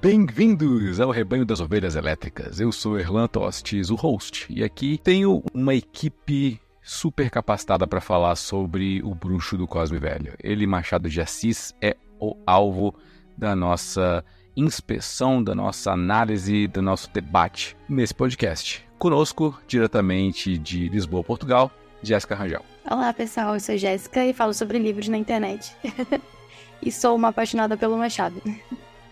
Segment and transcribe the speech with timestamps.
[0.00, 2.60] Bem-vindos ao Rebanho das Ovelhas Elétricas.
[2.60, 8.36] Eu sou Erlan Tostes, o host, e aqui tenho uma equipe super capacitada para falar
[8.36, 10.34] sobre o bruxo do Cosme Velho.
[10.40, 12.94] Ele, Machado de Assis, é o alvo
[13.36, 14.24] da nossa
[14.56, 18.84] inspeção, da nossa análise, do nosso debate nesse podcast.
[18.98, 21.70] Conosco, diretamente de Lisboa, Portugal,
[22.02, 22.64] Jéssica Rangel.
[22.90, 23.54] Olá, pessoal.
[23.54, 25.76] Eu sou Jéssica e falo sobre livros na internet.
[26.82, 28.42] e sou uma apaixonada pelo Machado.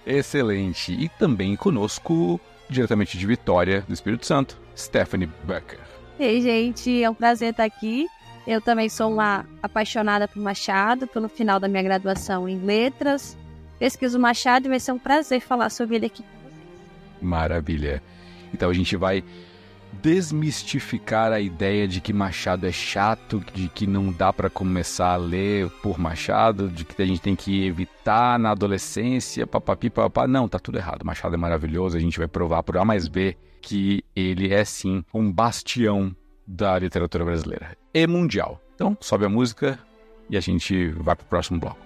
[0.05, 0.93] Excelente.
[0.93, 5.81] E também conosco, diretamente de Vitória, do Espírito Santo, Stephanie Becker.
[6.19, 8.07] Ei, gente, é um prazer estar aqui.
[8.47, 13.37] Eu também sou uma apaixonada por Machado, pelo final da minha graduação em letras.
[13.77, 17.21] Pesquiso Machado e vai ser um prazer falar sobre ele aqui com vocês.
[17.21, 18.01] Maravilha.
[18.55, 19.25] Então a gente vai
[20.01, 25.17] desmistificar a ideia de que Machado é chato, de que não dá para começar a
[25.17, 30.29] ler por Machado, de que a gente tem que evitar na adolescência, papapi, papapá.
[30.29, 31.05] Não, tá tudo errado.
[31.05, 35.05] Machado é maravilhoso, a gente vai provar por A mais B que ele é sim
[35.13, 36.15] um bastião
[36.47, 38.61] da literatura brasileira e mundial.
[38.75, 39.79] Então, sobe a música
[40.29, 41.79] e a gente vai pro próximo bloco.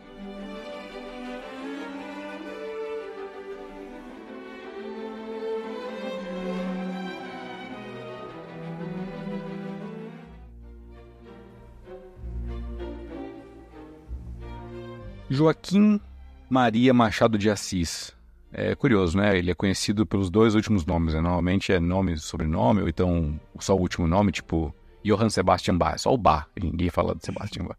[15.28, 16.00] Joaquim
[16.48, 18.12] Maria Machado de Assis.
[18.52, 19.38] É curioso, né?
[19.38, 21.20] Ele é conhecido pelos dois últimos nomes, né?
[21.20, 24.74] Normalmente é nome, sobrenome, ou então só o último nome, tipo
[25.04, 25.94] Johann Sebastian Bach.
[25.94, 27.78] É só o Bach, ninguém fala de Sebastian Bach.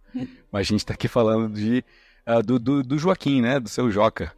[0.52, 1.84] Mas a gente está aqui falando de,
[2.28, 3.60] uh, do, do, do, Joaquim, né?
[3.60, 4.34] Do seu Joca.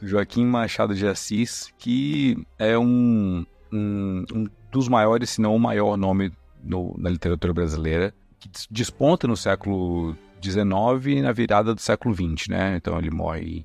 [0.00, 5.60] Do Joaquim Machado de Assis, que é um, um, um dos maiores, se não o
[5.60, 6.32] maior nome
[6.62, 12.76] no, na literatura brasileira, que desponta no século 19 na virada do século 20, né?
[12.76, 13.64] Então ele morre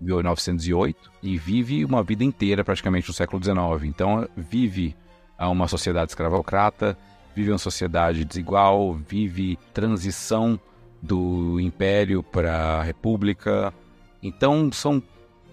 [0.00, 3.86] em 1908 e vive uma vida inteira praticamente no século 19.
[3.86, 4.96] Então vive
[5.38, 6.98] uma sociedade escravocrata,
[7.36, 10.58] vive uma sociedade desigual, vive transição
[11.02, 13.74] do império para a república.
[14.22, 15.02] Então são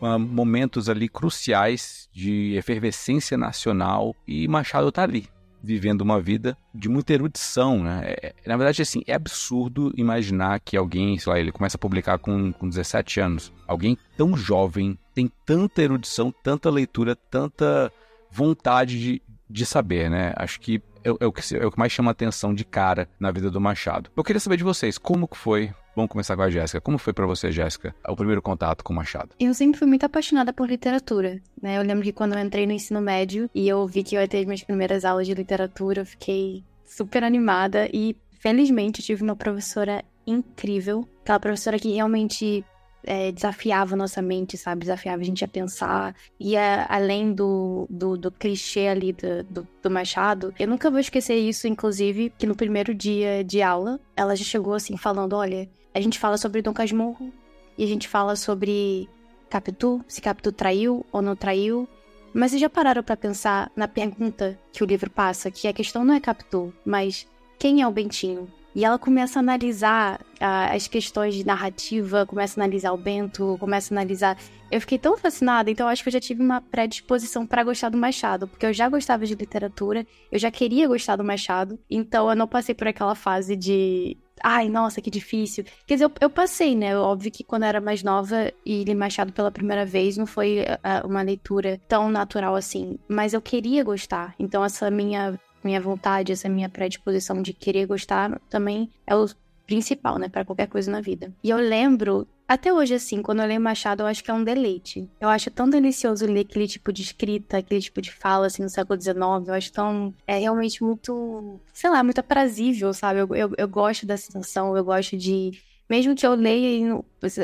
[0.02, 5.28] uh, momentos ali cruciais de efervescência nacional e Machado está ali
[5.62, 8.02] vivendo uma vida de muita erudição, né?
[8.22, 12.18] É, na verdade, assim, é absurdo imaginar que alguém, sei lá, ele começa a publicar
[12.18, 13.54] com, com 17 anos.
[13.66, 17.90] Alguém tão jovem tem tanta erudição, tanta leitura, tanta
[18.30, 19.22] vontade de,
[19.54, 20.34] de saber, né?
[20.36, 23.30] Acho que é, é, o que, é o que mais chama atenção de cara na
[23.30, 24.10] vida do Machado.
[24.18, 26.82] Eu queria saber de vocês, como que foi Vamos começar com a Jéssica.
[26.82, 29.30] Como foi para você, Jéssica, o primeiro contato com o Machado?
[29.40, 31.78] Eu sempre fui muito apaixonada por literatura, né?
[31.78, 34.28] Eu lembro que quando eu entrei no ensino médio e eu vi que eu ia
[34.28, 39.36] ter as minhas primeiras aulas de literatura, eu fiquei super animada e felizmente tive uma
[39.36, 42.66] professora incrível, aquela professora que realmente
[43.04, 44.82] é, desafiava nossa mente, sabe?
[44.82, 46.16] Desafiava a gente a pensar.
[46.40, 51.36] E além do, do, do, clichê ali do, do, do, Machado, eu nunca vou esquecer
[51.36, 56.02] isso, inclusive, que no primeiro dia de aula, ela já chegou assim, falando: olha, a
[56.02, 57.32] gente fala sobre Dom Casmurro
[57.78, 59.10] e a gente fala sobre
[59.50, 61.88] Capitu, se Capitu traiu ou não traiu.
[62.34, 66.04] Mas vocês já pararam para pensar na pergunta que o livro passa, que a questão
[66.04, 67.28] não é Capitu, mas
[67.60, 68.52] quem é o Bentinho?
[68.76, 73.56] E ela começa a analisar uh, as questões de narrativa, começa a analisar o Bento,
[73.60, 74.38] começa a analisar.
[74.72, 77.98] Eu fiquei tão fascinada, então acho que eu já tive uma predisposição para gostar do
[77.98, 82.36] Machado, porque eu já gostava de literatura, eu já queria gostar do Machado, então eu
[82.36, 84.18] não passei por aquela fase de.
[84.44, 85.64] Ai, nossa, que difícil.
[85.86, 86.98] Quer dizer, eu, eu passei, né?
[86.98, 90.62] Óbvio que quando eu era mais nova e li Machado pela primeira vez, não foi
[90.62, 92.98] uh, uma leitura tão natural assim.
[93.08, 94.36] Mas eu queria gostar.
[94.40, 99.28] Então, essa minha minha vontade, essa minha predisposição de querer gostar também é o
[99.66, 101.34] principal, né, para qualquer coisa na vida.
[101.44, 104.44] E eu lembro até hoje, assim, quando eu leio Machado, eu acho que é um
[104.44, 105.10] deleite.
[105.20, 108.70] Eu acho tão delicioso ler aquele tipo de escrita, aquele tipo de fala, assim, no
[108.70, 109.16] século XIX.
[109.48, 110.14] Eu acho tão.
[110.28, 111.60] É realmente muito.
[111.74, 113.22] Sei lá, muito aprazível, sabe?
[113.22, 115.52] Eu, eu, eu gosto da sensação, eu gosto de
[115.90, 117.00] mesmo que eu leia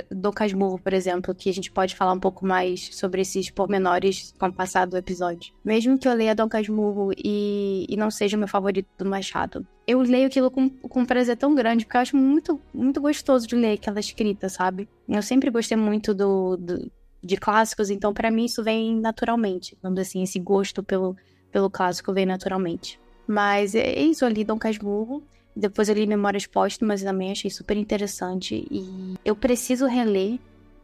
[0.09, 4.33] do Casmurro, por exemplo, que a gente pode falar um pouco mais sobre esses pormenores
[4.39, 5.53] com o passar do episódio.
[5.63, 9.65] Mesmo que eu leia Dom Casmurro e, e não seja o meu favorito do Machado,
[9.86, 13.47] eu leio aquilo com, com um prazer tão grande, porque eu acho muito, muito gostoso
[13.47, 14.88] de ler aquela escrita, sabe?
[15.07, 16.91] Eu sempre gostei muito do, do
[17.21, 19.77] de clássicos, então para mim isso vem naturalmente.
[19.81, 21.15] Vamos assim, esse gosto pelo,
[21.51, 23.00] pelo clássico vem naturalmente.
[23.27, 25.24] Mas é isso ali, Dom Casmurro.
[25.56, 28.68] Depois eu li Memórias Póstumas também, achei super interessante.
[28.69, 30.40] E eu preciso reler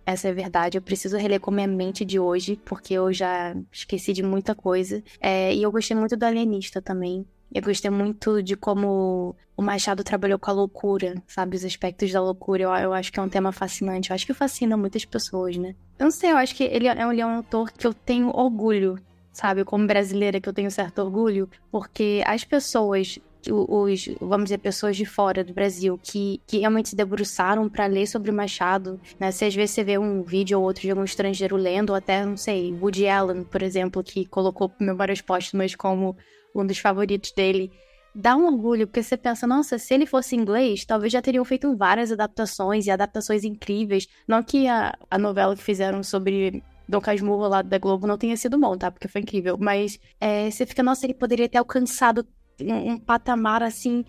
[0.05, 0.77] essa é a verdade.
[0.77, 5.03] Eu preciso reler com minha mente de hoje, porque eu já esqueci de muita coisa.
[5.19, 7.25] É, e eu gostei muito do Alienista também.
[7.53, 11.55] Eu gostei muito de como o Machado trabalhou com a loucura, sabe?
[11.55, 12.63] Os aspectos da loucura.
[12.63, 14.09] Eu, eu acho que é um tema fascinante.
[14.09, 15.75] Eu acho que fascina muitas pessoas, né?
[15.97, 18.29] Eu não sei, eu acho que ele é, ele é um autor que eu tenho
[18.29, 18.99] orgulho,
[19.31, 19.63] sabe?
[19.63, 23.17] Como brasileira, que eu tenho certo orgulho, porque as pessoas
[23.51, 28.07] os, vamos dizer, pessoas de fora do Brasil que, que realmente se debruçaram para ler
[28.07, 29.31] sobre Machado, né?
[29.31, 32.25] Se às vezes você vê um vídeo ou outro de algum estrangeiro lendo, ou até,
[32.25, 36.15] não sei, Woody Allen, por exemplo, que colocou Memórias Póstumas como
[36.53, 37.71] um dos favoritos dele,
[38.15, 41.75] dá um orgulho, porque você pensa, nossa, se ele fosse inglês, talvez já teriam feito
[41.75, 44.07] várias adaptações e adaptações incríveis.
[44.25, 48.37] Não que a, a novela que fizeram sobre Dom Casmurro lá da Globo não tenha
[48.37, 48.89] sido bom, tá?
[48.89, 49.57] Porque foi incrível.
[49.59, 52.25] Mas é, você fica, nossa, ele poderia ter alcançado
[52.61, 54.05] um, um patamar assim.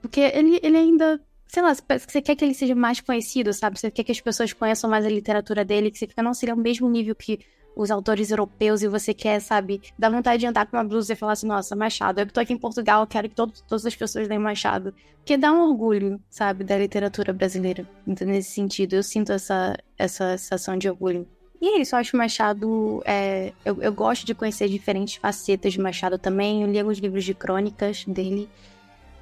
[0.00, 1.20] Porque ele, ele ainda.
[1.46, 3.78] Sei lá, você quer que ele seja mais conhecido, sabe?
[3.78, 6.54] Você quer que as pessoas conheçam mais a literatura dele, que você fica, não, seria
[6.54, 7.38] o mesmo nível que
[7.74, 11.16] os autores europeus e você quer, sabe, dar vontade de andar com uma blusa e
[11.16, 13.94] falar assim, nossa, Machado, eu que tô aqui em Portugal, quero que todo, todas as
[13.94, 14.92] pessoas leiam Machado.
[15.18, 17.88] Porque dá um orgulho, sabe, da literatura brasileira.
[18.04, 21.26] Então, nesse sentido, eu sinto essa, essa sensação de orgulho.
[21.60, 23.02] E é isso, eu acho Machado.
[23.04, 26.62] É, eu, eu gosto de conhecer diferentes facetas de Machado também.
[26.62, 28.48] Eu li alguns livros de crônicas dele.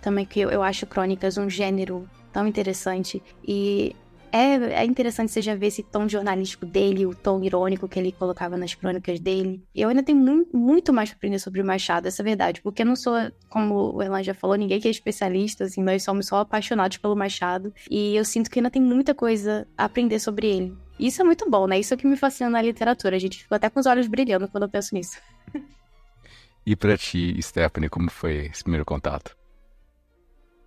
[0.02, 3.22] Também que eu, eu acho crônicas um gênero tão interessante.
[3.42, 3.96] E
[4.36, 8.12] é, é interessante você já ver esse tom jornalístico dele, o tom irônico que ele
[8.12, 9.62] colocava nas crônicas dele.
[9.74, 12.86] Eu ainda tenho muito, mais pra aprender sobre o Machado, essa é verdade, porque eu
[12.86, 13.14] não sou,
[13.48, 17.16] como o Erlan já falou, ninguém que é especialista, assim, nós somos só apaixonados pelo
[17.16, 17.72] Machado.
[17.90, 20.85] E eu sinto que ainda tem muita coisa a aprender sobre ele.
[20.98, 21.78] Isso é muito bom, né?
[21.78, 23.16] Isso é o que me fascina na literatura.
[23.16, 25.20] A gente ficou até com os olhos brilhando quando eu penso nisso.
[26.64, 29.36] E para ti, Stephanie, como foi esse primeiro contato?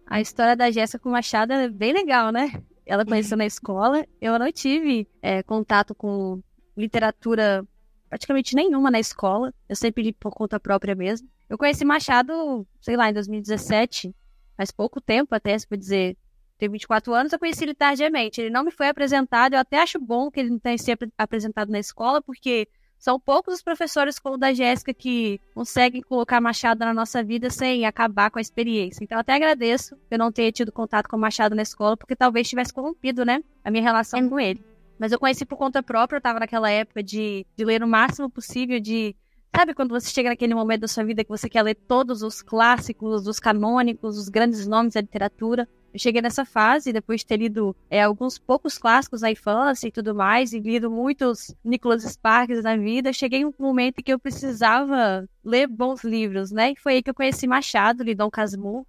[0.07, 2.63] A história da Jéssica com o Machado é bem legal, né?
[2.89, 4.03] ela conheceu na escola.
[4.19, 6.41] Eu não tive é, contato com
[6.75, 7.63] literatura
[8.09, 9.53] praticamente nenhuma na escola.
[9.69, 11.29] Eu sempre li por conta própria mesmo.
[11.47, 14.13] Eu conheci Machado, sei lá, em 2017,
[14.57, 16.17] faz pouco tempo até, se pode dizer.
[16.59, 18.41] Tenho 24 anos, eu conheci ele tardiamente.
[18.41, 21.71] Ele não me foi apresentado, eu até acho bom que ele não tenha sido apresentado
[21.71, 22.67] na escola, porque
[22.97, 27.49] são poucos os professores como o da Jéssica que conseguem colocar Machado na nossa vida
[27.49, 29.01] sem acabar com a experiência.
[29.01, 32.49] Então, até agradeço eu não ter tido contato com o Machado na escola, porque talvez
[32.49, 34.61] tivesse corrompido, né, a minha relação com ele.
[34.99, 38.29] Mas eu conheci por conta própria, eu estava naquela época de, de ler o máximo
[38.29, 39.15] possível, de
[39.55, 42.41] Sabe quando você chega naquele momento da sua vida que você quer ler todos os
[42.41, 45.67] clássicos, os canônicos, os grandes nomes da literatura?
[45.93, 49.91] Eu cheguei nessa fase, depois de ter lido é, alguns poucos clássicos da infância e
[49.91, 54.19] tudo mais, e lido muitos Nicholas Sparks na vida, cheguei um momento em que eu
[54.19, 56.71] precisava ler bons livros, né?
[56.71, 58.29] E foi aí que eu conheci Machado, li Dom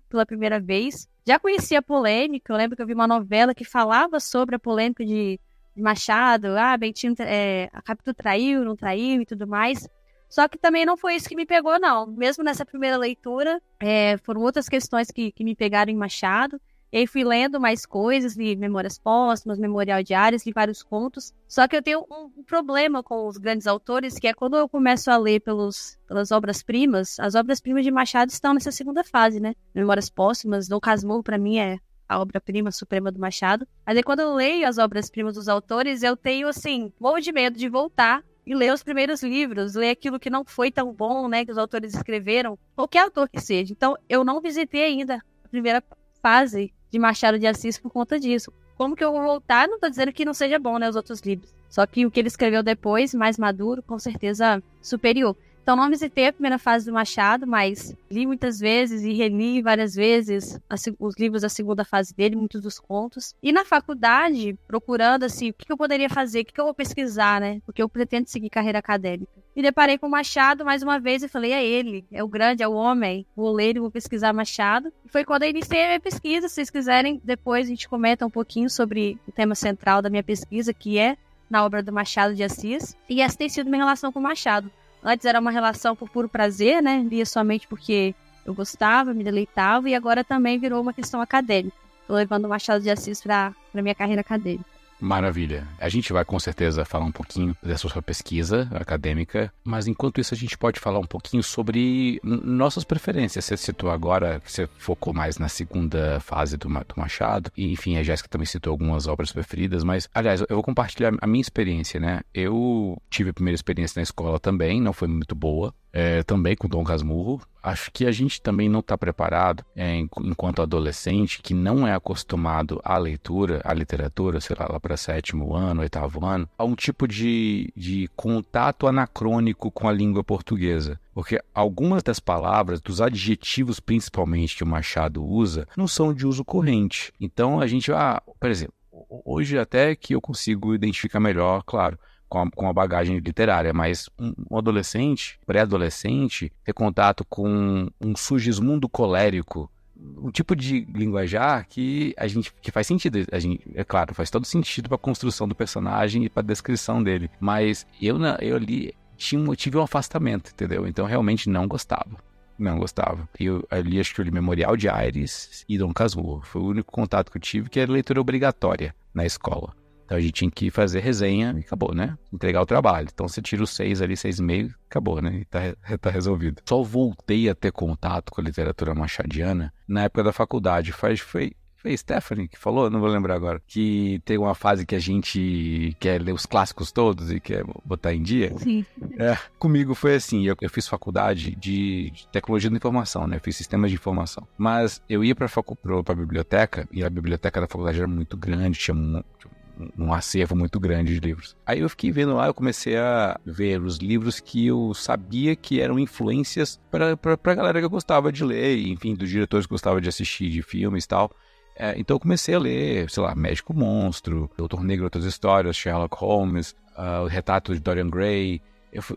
[0.08, 1.08] pela primeira vez.
[1.26, 4.58] Já conhecia a polêmica, eu lembro que eu vi uma novela que falava sobre a
[4.58, 5.40] polêmica de,
[5.74, 9.88] de Machado, ah, Bentinho, é, a Capitão traiu, não traiu e tudo mais.
[10.28, 12.06] Só que também não foi isso que me pegou, não.
[12.06, 16.60] Mesmo nessa primeira leitura, é, foram outras questões que, que me pegaram em Machado.
[16.92, 21.32] E aí fui lendo mais coisas, li Memórias Póstumas, Memorial Diários, li vários contos.
[21.46, 24.68] Só que eu tenho um, um, problema com os grandes autores, que é quando eu
[24.68, 29.54] começo a ler pelos, pelas obras-primas, as obras-primas de Machado estão nessa segunda fase, né?
[29.72, 31.78] Memórias Póstumas, Dom Casmurro, para mim, é
[32.08, 33.68] a obra-prima suprema do Machado.
[33.86, 37.56] Mas aí quando eu leio as obras-primas dos autores, eu tenho, assim, morro de medo
[37.56, 41.44] de voltar e ler os primeiros livros, ler aquilo que não foi tão bom, né,
[41.44, 43.72] que os autores escreveram, qualquer autor que seja.
[43.72, 45.80] Então, eu não visitei ainda a primeira
[46.20, 48.52] fase de Machado de Assis por conta disso.
[48.76, 49.68] Como que eu vou voltar?
[49.68, 51.52] Não tô dizendo que não seja bom, né, os outros livros.
[51.68, 55.36] Só que o que ele escreveu depois, mais maduro, com certeza superior.
[55.62, 59.94] Então não visitei a primeira fase do Machado, mas li muitas vezes e reli várias
[59.94, 60.58] vezes
[60.98, 63.34] os livros da segunda fase dele, muitos dos contos.
[63.42, 67.40] E na faculdade, procurando assim, o que eu poderia fazer, o que eu vou pesquisar,
[67.40, 67.60] né?
[67.64, 69.30] Porque eu pretendo seguir carreira acadêmica.
[69.54, 72.68] Me deparei com Machado mais uma vez e falei, é ele, é o grande, é
[72.68, 73.26] o homem.
[73.36, 74.92] Vou ler e vou pesquisar Machado.
[75.04, 76.48] E foi quando eu iniciei a minha pesquisa.
[76.48, 80.22] Se vocês quiserem, depois a gente comenta um pouquinho sobre o tema central da minha
[80.22, 81.16] pesquisa, que é
[81.48, 82.96] na obra do Machado de Assis.
[83.08, 84.70] E essa tem sido minha relação com Machado.
[85.02, 87.04] Antes era uma relação por puro prazer, né?
[87.08, 88.14] Lia somente porque
[88.44, 91.76] eu gostava, me deleitava, e agora também virou uma questão acadêmica.
[92.02, 94.79] Estou levando o Machado de Assis para minha carreira acadêmica.
[95.00, 95.66] Maravilha.
[95.78, 100.34] A gente vai com certeza falar um pouquinho dessa sua pesquisa acadêmica, mas enquanto isso
[100.34, 103.44] a gente pode falar um pouquinho sobre nossas preferências.
[103.44, 108.02] Você citou agora você focou mais na segunda fase do, do Machado, e enfim, a
[108.02, 112.20] Jéssica também citou algumas obras preferidas, mas aliás, eu vou compartilhar a minha experiência, né?
[112.34, 116.68] Eu tive a primeira experiência na escola também, não foi muito boa, é, também com
[116.68, 117.40] Dom Casmurro.
[117.62, 122.80] Acho que a gente também não está preparado, é, enquanto adolescente, que não é acostumado
[122.82, 127.06] à leitura, à literatura, sei lá, lá para sétimo ano, oitavo ano, a um tipo
[127.06, 130.98] de, de contato anacrônico com a língua portuguesa.
[131.12, 136.42] Porque algumas das palavras, dos adjetivos principalmente que o Machado usa, não são de uso
[136.42, 137.12] corrente.
[137.20, 141.98] Então a gente, ah, por exemplo, hoje até que eu consigo identificar melhor, claro
[142.30, 148.88] com a, com a bagagem literária, mas um, adolescente, pré-adolescente, ter contato com um surgismundo
[148.88, 149.68] colérico,
[150.16, 154.30] um tipo de linguajar que a gente que faz sentido, a gente, é claro, faz
[154.30, 158.56] todo sentido para a construção do personagem e para a descrição dele, mas eu eu
[158.56, 160.86] ali tinha, tive um afastamento, entendeu?
[160.86, 162.16] Então realmente não gostava.
[162.58, 163.28] Não gostava.
[163.38, 166.42] Eu ali acho que eu li Memorial de Aires e Dom Casmurro.
[166.42, 169.74] Foi o único contato que eu tive que era leitura obrigatória na escola.
[170.10, 172.18] Então a gente tinha que fazer resenha e acabou, né?
[172.32, 173.06] Entregar o trabalho.
[173.14, 175.36] Então você tira os seis ali, seis e meio, acabou, né?
[175.36, 175.60] E tá,
[176.00, 176.60] tá resolvido.
[176.68, 180.90] Só voltei a ter contato com a literatura machadiana na época da faculdade.
[180.90, 184.96] Faz, foi, foi Stephanie que falou, não vou lembrar agora, que tem uma fase que
[184.96, 188.52] a gente quer ler os clássicos todos e quer botar em dia.
[188.58, 188.84] Sim.
[189.16, 193.36] É, comigo foi assim, eu, eu fiz faculdade de, de, tecnologia da informação, né?
[193.36, 194.44] Eu fiz sistemas de informação.
[194.58, 198.96] Mas eu ia para a biblioteca e a biblioteca da faculdade era muito grande, tinha,
[199.38, 199.59] tinha
[199.98, 201.56] um acervo muito grande de livros.
[201.66, 205.80] Aí eu fiquei vendo lá, eu comecei a ver os livros que eu sabia que
[205.80, 209.76] eram influências para a galera que eu gostava de ler, enfim, dos diretores que eu
[209.76, 211.30] gostava de assistir de filmes e tal.
[211.76, 216.14] É, então eu comecei a ler, sei lá, Médico Monstro, Doutor Negro Outras Histórias, Sherlock
[216.16, 218.60] Holmes, uh, o Retrato de Dorian Gray,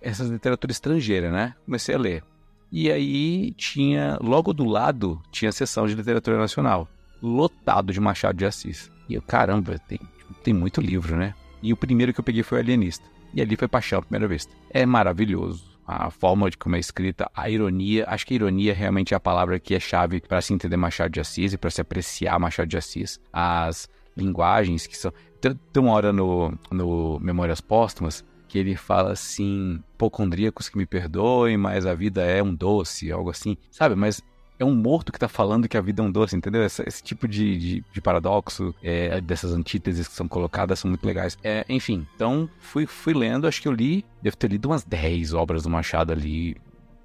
[0.01, 1.55] essas literatura estrangeira, né?
[1.65, 2.24] Comecei a ler.
[2.72, 6.88] E aí tinha, logo do lado, tinha a seção de literatura nacional,
[7.22, 8.91] lotado de Machado de Assis.
[9.08, 10.00] E eu, caramba, tem
[10.43, 11.33] tem muito livro, né?
[11.61, 13.05] E o primeiro que eu peguei foi o Alienista.
[13.33, 14.53] E ali foi paixão à primeira vista.
[14.69, 15.73] É maravilhoso.
[15.85, 18.05] A forma de como é escrita, a ironia.
[18.07, 21.11] Acho que a ironia realmente é a palavra que é chave para se entender Machado
[21.11, 23.19] de Assis e para se apreciar Machado de Assis.
[23.31, 25.11] As linguagens que são.
[25.41, 30.85] Tem, tem uma hora no, no Memórias Póstumas que ele fala assim: hipocondríacos que me
[30.85, 33.57] perdoem, mas a vida é um doce, algo assim.
[33.71, 33.95] Sabe?
[33.95, 34.21] Mas
[34.60, 36.63] é um morto que tá falando que a vida é um doce, entendeu?
[36.63, 41.05] Esse, esse tipo de, de, de paradoxo, é, dessas antíteses que são colocadas, são muito
[41.05, 41.38] legais.
[41.43, 45.33] É, enfim, então fui, fui lendo, acho que eu li, devo ter lido umas 10
[45.33, 46.55] obras do Machado ali.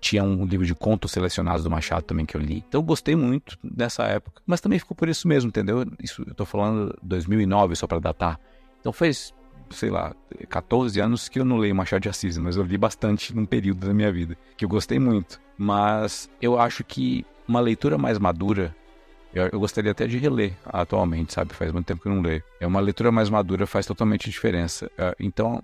[0.01, 2.65] Tinha um livro de contos selecionados do Machado também que eu li.
[2.69, 4.41] Então eu gostei muito dessa época.
[4.47, 5.85] Mas também ficou por isso mesmo, entendeu?
[6.01, 8.39] Isso eu tô falando 2009 só para datar.
[8.79, 9.35] Então fez
[9.71, 10.15] sei lá,
[10.49, 13.87] 14 anos que eu não leio Machado de Assis, mas eu li bastante num período
[13.87, 15.41] da minha vida, que eu gostei muito.
[15.57, 18.75] Mas eu acho que uma leitura mais madura,
[19.33, 21.55] eu, eu, gostaria até de reler atualmente, sabe?
[21.55, 22.43] Faz muito tempo que eu não leio.
[22.61, 24.91] É uma leitura mais madura faz totalmente diferença.
[24.97, 25.61] É, então,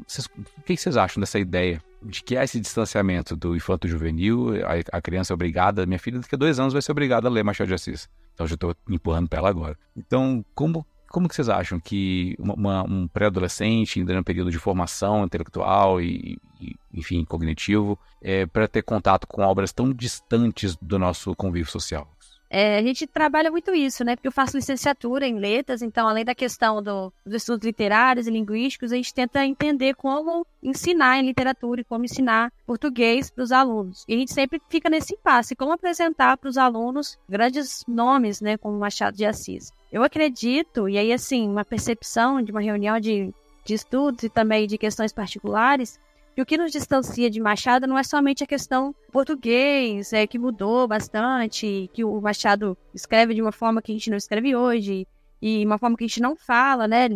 [0.59, 4.99] o que vocês acham dessa ideia de que há esse distanciamento do infanto juvenil, a,
[4.99, 7.45] a, criança é obrigada, minha filha daqui a dois anos vai ser obrigada a ler
[7.45, 8.09] Machado de Assis.
[8.35, 9.79] Então, já estou empurrando para ela agora.
[9.97, 15.25] Então, como como que vocês acham que uma, um pré-adolescente, ainda no período de formação
[15.25, 21.33] intelectual e, e enfim, cognitivo, é, para ter contato com obras tão distantes do nosso
[21.37, 22.13] convívio social?
[22.57, 24.15] É, a gente trabalha muito isso, né?
[24.15, 28.31] Porque eu faço licenciatura em letras, então, além da questão do, dos estudos literários e
[28.31, 33.51] linguísticos, a gente tenta entender como ensinar em literatura e como ensinar português para os
[33.51, 34.05] alunos.
[34.07, 38.57] E a gente sempre fica nesse impasse, como apresentar para os alunos grandes nomes, né?
[38.57, 39.73] Como Machado de Assis.
[39.91, 43.35] Eu acredito, e aí assim, uma percepção de uma reunião de,
[43.65, 45.99] de estudos e também de questões particulares,
[46.35, 50.39] que o que nos distancia de Machado não é somente a questão português, é, que
[50.39, 55.07] mudou bastante, que o Machado escreve de uma forma que a gente não escreve hoje,
[55.41, 57.09] e uma forma que a gente não fala, né?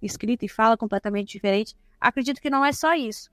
[0.00, 1.74] Escrita e fala completamente diferente.
[2.00, 3.30] Acredito que não é só isso.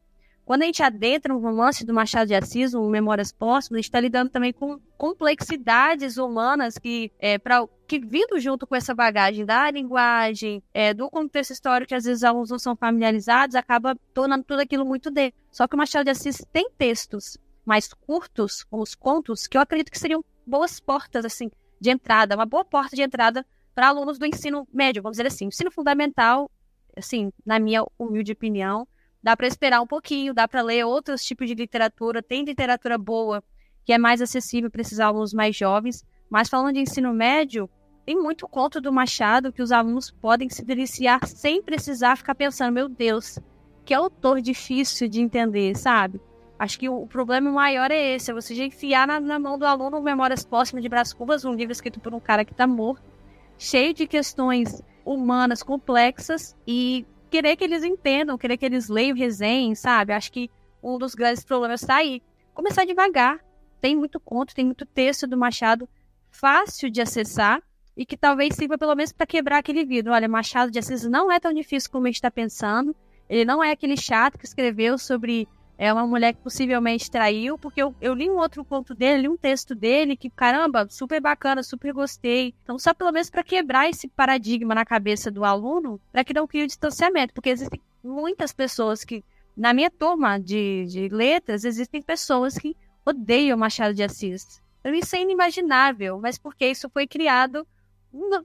[0.50, 3.84] Quando a gente adentra no romance do Machado de Assis, o Memórias Póstumas, a gente
[3.84, 9.46] está lidando também com complexidades humanas que, é, pra, que vindo junto com essa bagagem
[9.46, 14.44] da linguagem, é, do contexto histórico que às vezes alguns não são familiarizados, acaba tornando
[14.44, 15.32] tudo aquilo muito de.
[15.52, 19.62] Só que o Machado de Assis tem textos mais curtos, como os contos, que eu
[19.62, 24.18] acredito que seriam boas portas assim de entrada, uma boa porta de entrada para alunos
[24.18, 26.50] do ensino médio, vamos dizer assim, ensino fundamental,
[26.98, 28.88] assim, na minha humilde opinião,
[29.22, 33.44] Dá para esperar um pouquinho, dá para ler outros tipos de literatura, tem literatura boa
[33.84, 36.06] que é mais acessível para esses alunos mais jovens.
[36.30, 37.70] Mas falando de ensino médio,
[38.06, 42.74] tem muito conto do Machado que os alunos podem se deliciar sem precisar ficar pensando,
[42.74, 43.40] meu Deus,
[43.84, 46.22] que autor difícil de entender, sabe?
[46.58, 49.66] Acho que o problema maior é esse, é você já enfiar na, na mão do
[49.66, 53.10] aluno Memórias Póstumas de Brás Cubas, um livro escrito por um cara que está morto,
[53.58, 59.76] cheio de questões humanas complexas e querer que eles entendam, querer que eles leiam, resenhem,
[59.76, 60.12] sabe?
[60.12, 60.50] Acho que
[60.84, 62.22] um dos grandes problemas está aí.
[62.54, 63.40] começar devagar.
[63.80, 65.88] Tem muito conto, tem muito texto do Machado
[66.30, 67.62] fácil de acessar
[67.96, 70.14] e que talvez sirva pelo menos para quebrar aquele vidro.
[70.14, 72.96] Olha, Machado de Assis não é tão difícil como a gente está pensando.
[73.30, 75.48] Ele não é aquele chato que escreveu sobre
[75.82, 79.30] é, uma mulher que possivelmente traiu, porque eu, eu li um outro conto dele, li
[79.30, 82.54] um texto dele que, caramba, super bacana, super gostei.
[82.62, 86.46] Então, só pelo menos para quebrar esse paradigma na cabeça do aluno, para que não
[86.46, 89.24] crie o distanciamento, porque existem muitas pessoas que,
[89.56, 94.62] na minha turma de, de letras, existem pessoas que odeiam Machado de Assis.
[94.84, 97.66] Para mim, isso é inimaginável, mas porque isso foi criado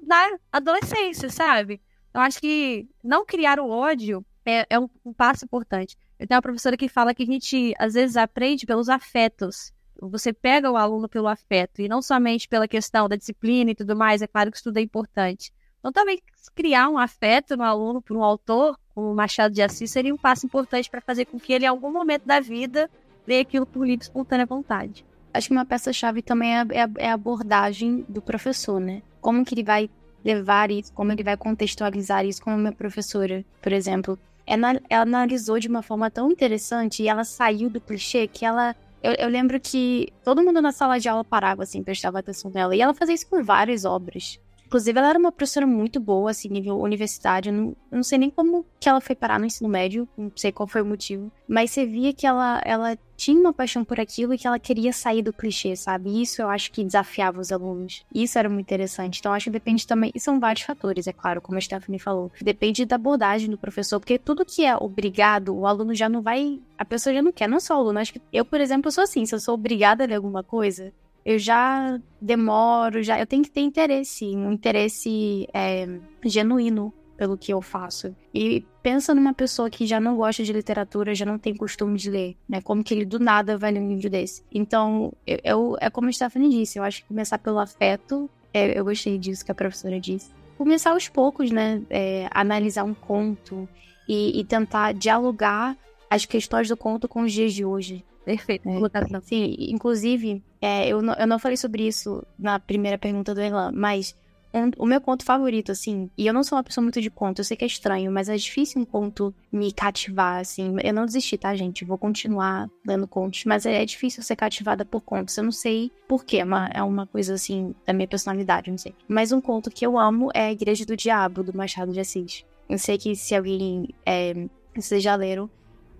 [0.06, 1.80] na adolescência, sabe?
[2.14, 5.96] Eu acho que não criar o ódio é, é um, um, passo importante.
[6.18, 9.73] Eu tenho uma professora que fala que a gente, às vezes, aprende pelos afetos.
[10.00, 13.97] Você pega o aluno pelo afeto, e não somente pela questão da disciplina e tudo
[13.97, 15.52] mais, é claro que isso tudo é importante.
[15.78, 16.21] Então, também
[16.54, 20.47] criar um afeto no aluno por um autor, como Machado de Assis, seria um passo
[20.47, 22.88] importante para fazer com que ele, em algum momento da vida,
[23.26, 25.04] leia aquilo por livre espontânea vontade.
[25.33, 29.02] Acho que uma peça-chave também é é, a, é a abordagem do professor, né?
[29.21, 29.90] Como que ele vai
[30.25, 34.18] levar isso, como ele vai contextualizar isso como minha professora, por exemplo.
[34.46, 39.12] Ela, analisou de uma forma tão interessante e ela saiu do clichê que ela eu,
[39.18, 42.74] eu, lembro que todo mundo na sala de aula parava, assim, prestava atenção nela.
[42.74, 44.40] E ela fazia isso com várias obras.
[44.74, 47.52] Inclusive, ela era uma professora muito boa, assim, nível universitário.
[47.52, 50.66] Não, não sei nem como que ela foi parar no ensino médio, não sei qual
[50.66, 51.30] foi o motivo.
[51.46, 54.92] Mas você via que ela, ela tinha uma paixão por aquilo e que ela queria
[54.92, 56.20] sair do clichê, sabe?
[56.20, 58.04] Isso eu acho que desafiava os alunos.
[58.12, 59.20] Isso era muito interessante.
[59.20, 60.10] Então, acho que depende também.
[60.12, 62.32] E são vários fatores, é claro, como a Stephanie falou.
[62.42, 66.60] Depende da abordagem do professor, porque tudo que é obrigado, o aluno já não vai.
[66.76, 68.00] A pessoa já não quer, não só o aluno.
[68.00, 69.24] Acho que eu, por exemplo, sou assim.
[69.24, 70.92] Se eu sou obrigada a ler alguma coisa,
[71.24, 75.86] eu já demoro, já eu tenho que ter interesse, um interesse é,
[76.24, 78.14] genuíno pelo que eu faço.
[78.34, 82.10] E pensa numa pessoa que já não gosta de literatura, já não tem costume de
[82.10, 82.60] ler, né?
[82.60, 84.44] Como que ele do nada vai ler um livro desse.
[84.52, 88.78] Então, eu, eu é como a Stephanie disse, eu acho que começar pelo afeto, é,
[88.78, 90.30] eu gostei disso que a professora disse.
[90.58, 91.82] Começar aos poucos, né?
[91.88, 93.68] É, analisar um conto
[94.08, 95.76] e, e tentar dialogar
[96.10, 98.04] as questões do conto com os dias de hoje.
[98.24, 98.68] Perfeito.
[98.68, 103.40] É, sim, inclusive, é, eu, não, eu não falei sobre isso na primeira pergunta do
[103.40, 104.16] Elan, mas
[104.54, 107.40] um, o meu conto favorito, assim, e eu não sou uma pessoa muito de conto,
[107.40, 110.76] eu sei que é estranho, mas é difícil um conto me cativar, assim.
[110.82, 111.84] Eu não desisti, tá, gente?
[111.84, 115.37] Vou continuar lendo contos, mas é, é difícil ser cativada por contos.
[115.37, 118.94] Eu não sei porquê, é uma, é uma coisa, assim, da minha personalidade, não sei.
[119.08, 122.44] Mas um conto que eu amo é A Igreja do Diabo, do Machado de Assis.
[122.68, 123.88] Eu sei que se alguém.
[124.06, 124.34] É,
[124.74, 125.50] vocês já leram,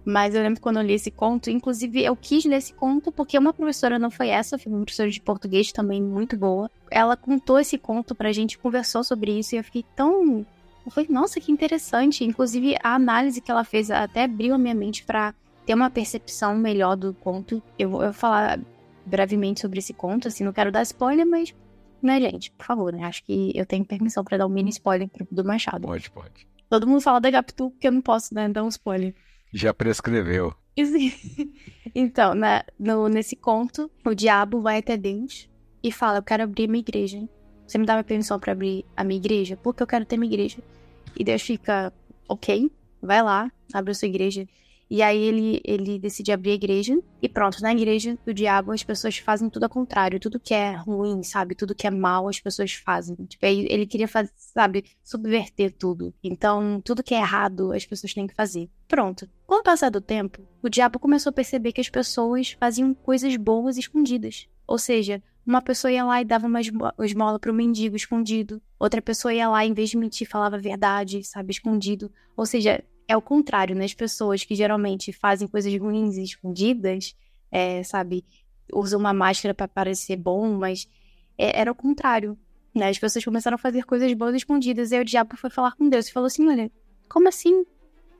[0.05, 3.39] mas eu lembro quando eu li esse conto, inclusive eu quis ler esse conto porque
[3.39, 6.71] uma professora não foi essa, foi uma professora de português também muito boa.
[6.91, 10.45] Ela contou esse conto pra gente, conversou sobre isso e eu fiquei tão.
[10.85, 12.23] Eu falei, nossa, que interessante.
[12.23, 16.55] Inclusive a análise que ela fez até abriu a minha mente para ter uma percepção
[16.55, 17.63] melhor do conto.
[17.79, 18.61] Eu vou falar
[19.07, 21.55] brevemente sobre esse conto, assim, não quero dar spoiler, mas,
[22.03, 23.05] né, gente, por favor, né?
[23.05, 25.87] Acho que eu tenho permissão para dar um mini spoiler do Machado.
[25.87, 26.47] Pode, pode.
[26.69, 29.15] Todo mundo fala da Capitu porque eu não posso, né, dar um spoiler.
[29.55, 30.53] Já prescreveu.
[31.95, 35.49] então, na, no, nesse conto, o diabo vai até Deus
[35.81, 37.23] e fala: Eu quero abrir minha igreja.
[37.65, 39.57] Você me dá minha permissão para abrir a minha igreja?
[39.57, 40.59] Porque eu quero ter minha igreja.
[41.17, 41.93] E Deus fica:
[42.29, 42.69] Ok,
[43.01, 44.45] vai lá, abre a sua igreja.
[44.91, 46.99] E aí ele, ele decide abrir a igreja.
[47.21, 50.21] E pronto, na igreja do diabo as pessoas fazem tudo ao contrário.
[50.21, 51.55] Tudo que é ruim, sabe?
[51.55, 53.17] Tudo que é mal as pessoas fazem.
[53.27, 56.13] Tipo, ele queria fazer, sabe, subverter tudo.
[56.23, 58.69] Então, tudo que é errado as pessoas têm que fazer.
[58.87, 59.29] Pronto.
[59.47, 63.37] Com o passar do tempo, o diabo começou a perceber que as pessoas faziam coisas
[63.37, 64.49] boas escondidas.
[64.67, 68.63] Ou seja, uma pessoa ia lá e dava uma esmola para o mendigo escondido.
[68.79, 72.11] Outra pessoa ia lá, em vez de mentir, falava a verdade, sabe, escondido.
[72.35, 73.85] Ou seja, é o contrário, né?
[73.85, 77.15] As pessoas que geralmente fazem coisas ruins escondidas,
[77.51, 78.25] é, sabe,
[78.73, 80.89] usam uma máscara para parecer bom, mas
[81.39, 82.39] é, era o contrário,
[82.75, 82.89] né?
[82.89, 85.89] As pessoas começaram a fazer coisas boas escondidas, e aí o diabo foi falar com
[85.89, 86.71] Deus e falou assim: olha,
[87.09, 87.65] como assim?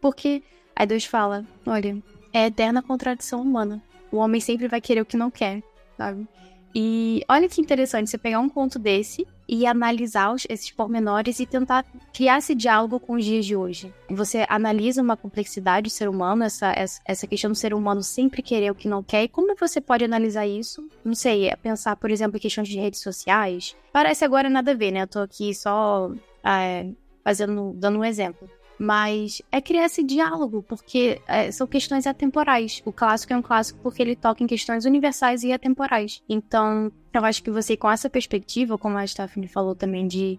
[0.01, 0.43] Porque.
[0.77, 3.83] Aí Deus fala: olha, é eterna contradição humana.
[4.11, 5.63] O homem sempre vai querer o que não quer,
[5.97, 6.29] sabe?
[6.75, 11.85] E olha que interessante você pegar um conto desse e analisar esses pormenores e tentar
[12.13, 13.93] criar esse diálogo com os dias de hoje.
[14.09, 16.73] Você analisa uma complexidade do ser humano, essa,
[17.05, 20.05] essa questão do ser humano sempre querer o que não quer, e como você pode
[20.05, 20.87] analisar isso?
[21.05, 23.77] Não sei, é pensar, por exemplo, em questões de redes sociais.
[23.93, 25.03] Parece agora nada a ver, né?
[25.03, 26.11] Eu tô aqui só
[26.43, 26.91] é,
[27.23, 32.83] fazendo, dando um exemplo mas é criar esse diálogo, porque é, são questões atemporais.
[32.85, 36.23] O clássico é um clássico porque ele toca em questões universais e atemporais.
[36.29, 40.39] Então, eu acho que você, com essa perspectiva, como a Stephanie falou também, de,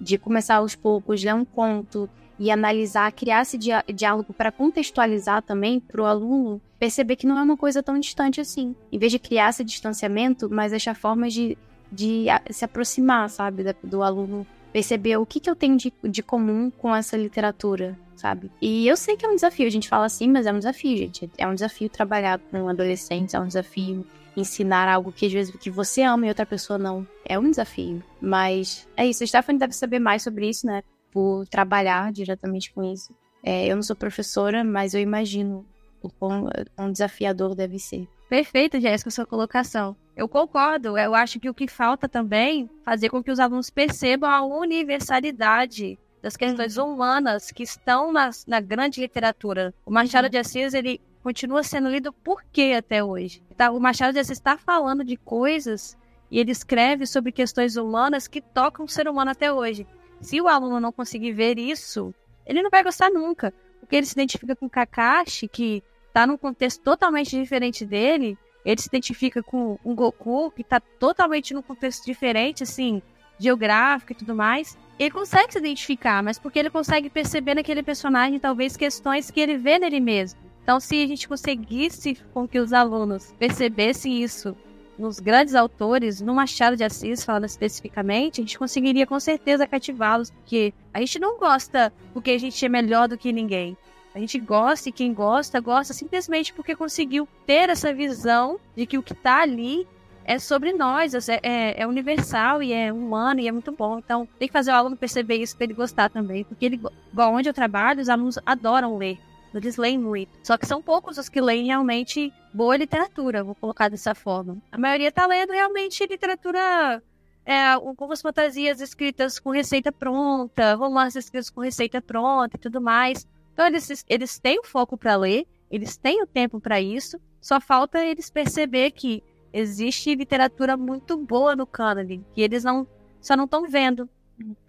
[0.00, 2.08] de começar aos poucos, ler um conto,
[2.40, 7.42] e analisar, criar esse diálogo para contextualizar também para o aluno perceber que não é
[7.42, 8.74] uma coisa tão distante assim.
[8.90, 11.58] Em vez de criar esse distanciamento, mas achar formas de,
[11.92, 16.70] de se aproximar, sabe, do aluno perceber o que, que eu tenho de, de comum
[16.70, 18.50] com essa literatura, sabe?
[18.60, 20.96] E eu sei que é um desafio, a gente fala assim, mas é um desafio,
[20.96, 21.30] gente.
[21.36, 24.06] É um desafio trabalhar com adolescentes, é um desafio
[24.36, 27.06] ensinar algo que às vezes que você ama e outra pessoa não.
[27.24, 28.02] É um desafio.
[28.20, 30.82] Mas é isso, a Stephanie deve saber mais sobre isso, né?
[31.10, 33.14] Por trabalhar diretamente com isso.
[33.42, 35.66] É, eu não sou professora, mas eu imagino
[36.02, 38.06] o quão, quão desafiador deve ser.
[38.30, 39.96] Perfeito, Jéssica, sua colocação.
[40.16, 40.96] Eu concordo.
[40.96, 45.98] Eu acho que o que falta também fazer com que os alunos percebam a universalidade
[46.22, 46.94] das questões uhum.
[46.94, 49.74] humanas que estão na, na grande literatura.
[49.84, 50.30] O Machado uhum.
[50.30, 53.42] de Assis, ele continua sendo lido por quê até hoje?
[53.56, 55.98] Tá, o Machado de Assis está falando de coisas
[56.30, 59.84] e ele escreve sobre questões humanas que tocam o ser humano até hoje.
[60.20, 62.14] Se o aluno não conseguir ver isso,
[62.46, 63.52] ele não vai gostar nunca.
[63.80, 68.88] Porque ele se identifica com Kakashi, que está num contexto totalmente diferente dele, ele se
[68.88, 73.00] identifica com um Goku que tá totalmente num contexto diferente, assim,
[73.38, 74.76] geográfico e tudo mais.
[74.98, 79.56] Ele consegue se identificar, mas porque ele consegue perceber naquele personagem talvez questões que ele
[79.56, 80.38] vê nele mesmo.
[80.62, 84.54] Então, se a gente conseguisse com que os alunos percebessem isso
[84.98, 90.30] nos grandes autores, no Machado de Assis, falando especificamente, a gente conseguiria com certeza cativá-los,
[90.30, 93.76] porque a gente não gosta porque a gente é melhor do que ninguém.
[94.14, 98.98] A gente gosta e quem gosta, gosta simplesmente porque conseguiu ter essa visão de que
[98.98, 99.86] o que está ali
[100.24, 103.98] é sobre nós, é, é, é, universal e é humano e é muito bom.
[103.98, 106.44] Então, tem que fazer o aluno perceber isso para ele gostar também.
[106.44, 106.80] Porque ele,
[107.12, 109.18] igual onde eu trabalho, os alunos adoram ler.
[109.52, 110.30] Eles leem muito.
[110.42, 114.58] Só que são poucos os que leem realmente boa literatura, vou colocar dessa forma.
[114.70, 117.02] A maioria está lendo realmente literatura
[117.44, 123.26] é, algumas fantasias escritas com receita pronta, romances escritos com receita pronta e tudo mais.
[123.52, 127.60] Então, eles, eles têm o foco para ler, eles têm o tempo para isso, só
[127.60, 132.86] falta eles perceber que existe literatura muito boa no cânone, que eles não
[133.20, 134.08] só não estão vendo.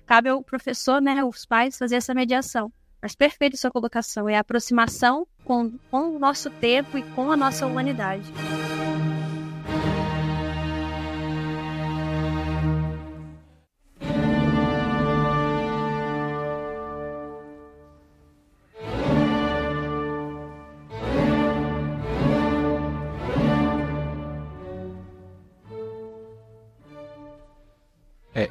[0.05, 2.71] Cabe ao professor, né, os pais, fazer essa mediação.
[3.01, 7.37] Mas perfeito sua colocação, é a aproximação com, com o nosso tempo e com a
[7.37, 8.31] nossa humanidade.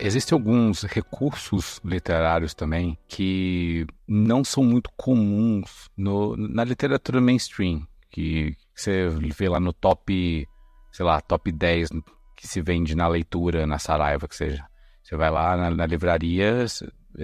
[0.01, 8.57] Existem alguns recursos literários também que não são muito comuns no, na literatura mainstream, que
[8.75, 10.49] você vê lá no top,
[10.93, 11.91] sei lá, top 10
[12.37, 14.65] que se vende na leitura, na Saraiva, que seja.
[15.03, 16.65] Você vai lá na, na livraria,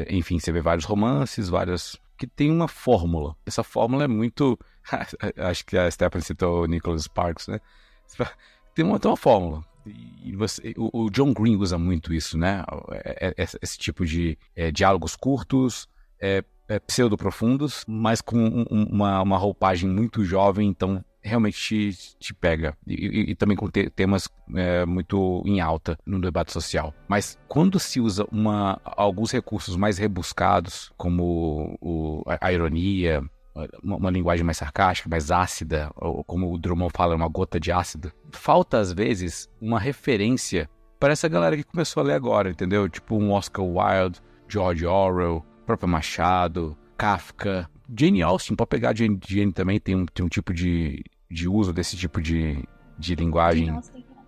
[0.09, 3.37] enfim, você vê vários romances, várias que tem uma fórmula.
[3.45, 4.59] Essa fórmula é muito.
[5.37, 7.61] Acho que a Stephanie citou o Nicholas Sparks, né?
[8.75, 9.65] Tem uma, tem uma fórmula.
[10.25, 12.65] E você, o, o, John Green usa muito isso, né?
[12.93, 15.89] É, é, esse tipo de é, diálogos curtos,
[16.21, 22.35] é, é pseudo-profundos, mas com um, uma, uma roupagem muito jovem, então realmente te, te
[22.35, 22.77] pega.
[22.87, 26.95] E, e, e, também com te, temas é, muito em alta no debate social.
[27.09, 33.23] Mas quando se usa uma, alguns recursos mais rebuscados, como o, a, a ironia,
[33.83, 37.73] uma, uma, linguagem mais sarcástica, mais ácida, ou como o Drummond fala, uma gota de
[37.73, 38.13] ácido.
[38.33, 42.89] Falta, às vezes, uma referência para essa galera que começou a ler agora, entendeu?
[42.89, 47.69] Tipo um Oscar Wilde, George Orwell, próprio Machado, Kafka.
[47.97, 51.73] Jane Austen, pode pegar Jane, Jane também, tem um, tem um tipo de, de uso
[51.73, 52.65] desse tipo de,
[52.99, 53.79] de linguagem.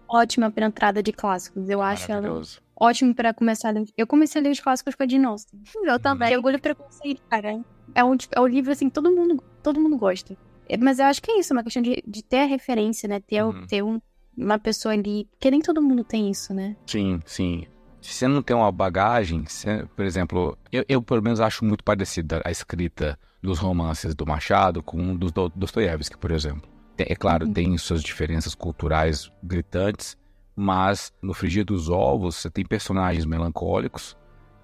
[0.09, 2.41] Ótima para entrada de clássicos, eu acho ela
[2.79, 3.87] ótimo para começar a ler.
[3.97, 5.61] Eu comecei a ler os clássicos com a Jane Austen.
[5.85, 6.35] Eu também.
[6.37, 7.61] Orgulho e Preconceito, cara.
[7.95, 10.37] É um, é um livro, assim, todo mundo, todo mundo gosta.
[10.69, 13.21] É, mas eu acho que é isso, uma questão de, de ter a referência, né?
[13.21, 13.67] Ter, uhum.
[13.67, 14.01] ter um,
[14.37, 15.27] uma pessoa ali.
[15.33, 16.77] Porque nem todo mundo tem isso, né?
[16.87, 17.67] Sim, sim.
[18.01, 21.83] Se você não tem uma bagagem, você, por exemplo, eu, eu, pelo menos acho muito
[21.83, 26.69] parecida a escrita dos romances do Machado com dos do Dostoiévski, por exemplo.
[26.97, 27.53] É claro, uhum.
[27.53, 30.17] tem suas diferenças culturais gritantes,
[30.55, 34.17] mas no frigir dos ovos você tem personagens melancólicos,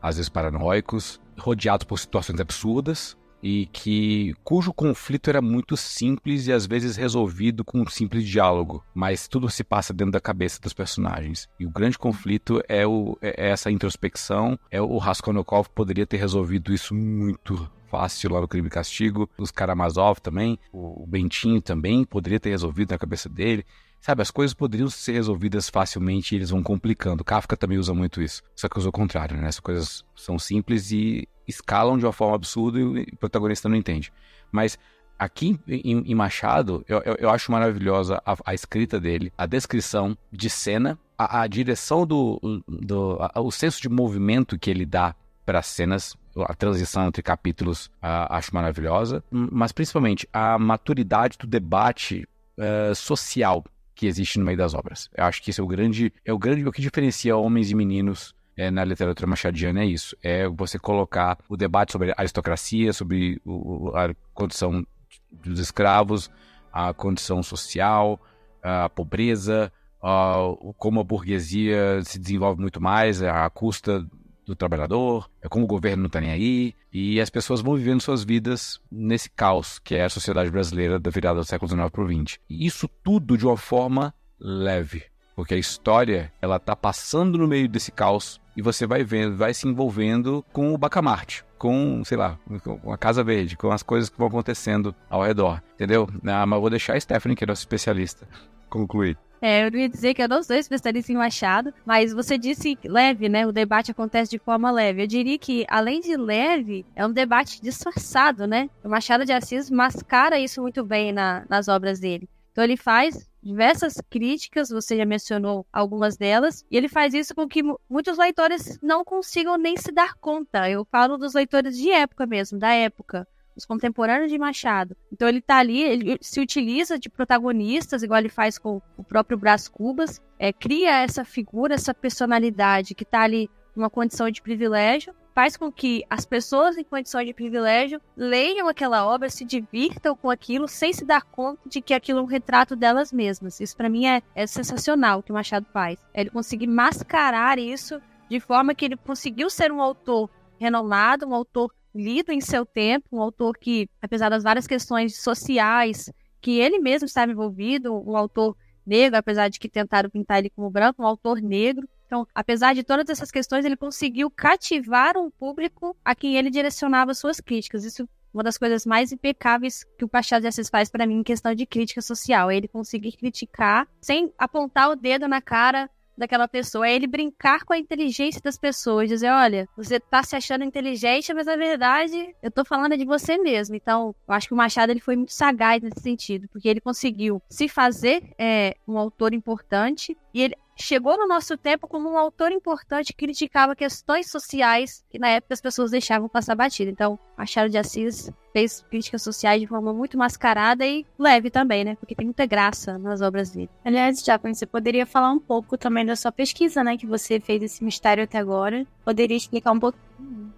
[0.05, 6.53] às vezes paranoicos, rodeados por situações absurdas e que cujo conflito era muito simples e
[6.53, 10.75] às vezes resolvido com um simples diálogo, mas tudo se passa dentro da cabeça dos
[10.75, 11.49] personagens.
[11.59, 16.73] E o grande conflito é, o, é essa introspecção, é o Raskolnikov poderia ter resolvido
[16.73, 22.41] isso muito fácil lá no Crime e Castigo, os Karamazov também, o Bentinho também poderia
[22.41, 23.65] ter resolvido na cabeça dele
[24.05, 27.25] Sabe, as coisas poderiam ser resolvidas facilmente e eles vão complicando.
[27.25, 28.43] Kafka também usa muito isso.
[28.55, 29.49] Só que usa o contrário, né?
[29.49, 34.13] As coisas são simples e escalam de uma forma absurda e o protagonista não entende.
[34.53, 34.79] Mas
[35.19, 40.15] aqui em, em Machado, eu, eu, eu, acho maravilhosa a, a, escrita dele, a descrição
[40.31, 42.39] de cena, a, a direção do.
[42.69, 47.23] do a, o senso de movimento que ele dá para as cenas a transição entre
[47.23, 53.65] capítulos acho maravilhosa, mas principalmente a maturidade do debate uh, social
[53.95, 55.09] que existe no meio das obras.
[55.17, 57.75] Eu acho que isso é o grande, é o grande o que diferencia homens e
[57.75, 62.93] meninos é, na literatura machadiana é isso, é você colocar o debate sobre a aristocracia,
[62.93, 64.87] sobre o, a condição
[65.33, 66.31] dos escravos,
[66.73, 68.21] a condição social,
[68.63, 70.35] a pobreza, a,
[70.79, 74.07] como a burguesia se desenvolve muito mais à custa
[74.47, 78.01] do trabalhador, é como o governo não está nem aí, e as pessoas vão vivendo
[78.01, 82.03] suas vidas nesse caos que é a sociedade brasileira da virada do século XIX para
[82.03, 82.39] o XX.
[82.49, 85.05] Isso tudo de uma forma leve,
[85.35, 89.53] porque a história ela está passando no meio desse caos e você vai vendo, vai
[89.53, 94.09] se envolvendo com o Bacamarte, com, sei lá, com a Casa Verde, com as coisas
[94.09, 96.09] que vão acontecendo ao redor, entendeu?
[96.25, 98.29] Ah, mas vou deixar a Stephanie, que é nossa especialista,
[98.69, 99.19] concluir.
[99.47, 103.29] É, eu ia dizer que eu não sou especialista em Machado, mas você disse leve,
[103.29, 103.47] né?
[103.47, 105.03] O debate acontece de forma leve.
[105.03, 108.71] Eu diria que, além de leve, é um debate disfarçado, né?
[108.83, 112.27] O Machado de Assis mascara isso muito bem na, nas obras dele.
[112.53, 117.47] Então ele faz diversas críticas, você já mencionou algumas delas, e ele faz isso com
[117.47, 120.71] que muitos leitores não consigam nem se dar conta.
[120.71, 124.97] Eu falo dos leitores de época mesmo, da época os contemporâneos de Machado.
[125.13, 129.39] Então ele tá ali, ele se utiliza de protagonistas, igual ele faz com o próprio
[129.39, 135.15] Brás Cubas, é, cria essa figura, essa personalidade que tá ali numa condição de privilégio,
[135.35, 140.31] faz com que as pessoas em condição de privilégio leiam aquela obra, se divirtam com
[140.31, 143.61] aquilo, sem se dar conta de que aquilo é um retrato delas mesmas.
[143.61, 145.99] Isso para mim é, é sensacional o que o Machado faz.
[146.15, 151.35] É ele conseguir mascarar isso de forma que ele conseguiu ser um autor renomado, um
[151.35, 156.79] autor lido em seu tempo, um autor que, apesar das várias questões sociais que ele
[156.79, 161.07] mesmo estava envolvido, um autor negro, apesar de que tentaram pintar ele como branco, um
[161.07, 161.89] autor negro.
[162.07, 167.15] Então, apesar de todas essas questões, ele conseguiu cativar um público a quem ele direcionava
[167.15, 167.85] suas críticas.
[167.85, 171.21] Isso é uma das coisas mais impecáveis que o Machado de Assis faz para mim
[171.21, 172.51] em questão de crítica social.
[172.51, 176.89] É ele conseguir criticar sem apontar o dedo na cara daquela pessoa.
[176.89, 181.33] É ele brincar com a inteligência das pessoas, dizer, olha, você tá se achando inteligente,
[181.35, 183.75] mas na verdade eu tô falando de você mesmo.
[183.75, 187.43] Então, eu acho que o Machado ele foi muito sagaz nesse sentido, porque ele conseguiu
[187.49, 192.53] se fazer é, um autor importante e ele chegou no nosso tempo como um autor
[192.53, 196.91] importante que criticava questões sociais que na época as pessoas deixavam passar batida.
[196.91, 201.97] Então, Machado de Assis fez críticas sociais de forma muito mascarada e leve também, né?
[201.97, 203.71] Porque tem muita graça nas obras dele.
[203.85, 206.97] Aliás, Japan, você poderia falar um pouco também da sua pesquisa, né?
[206.97, 208.87] Que você fez esse mistério até agora.
[209.05, 209.99] Poderia explicar um pouco?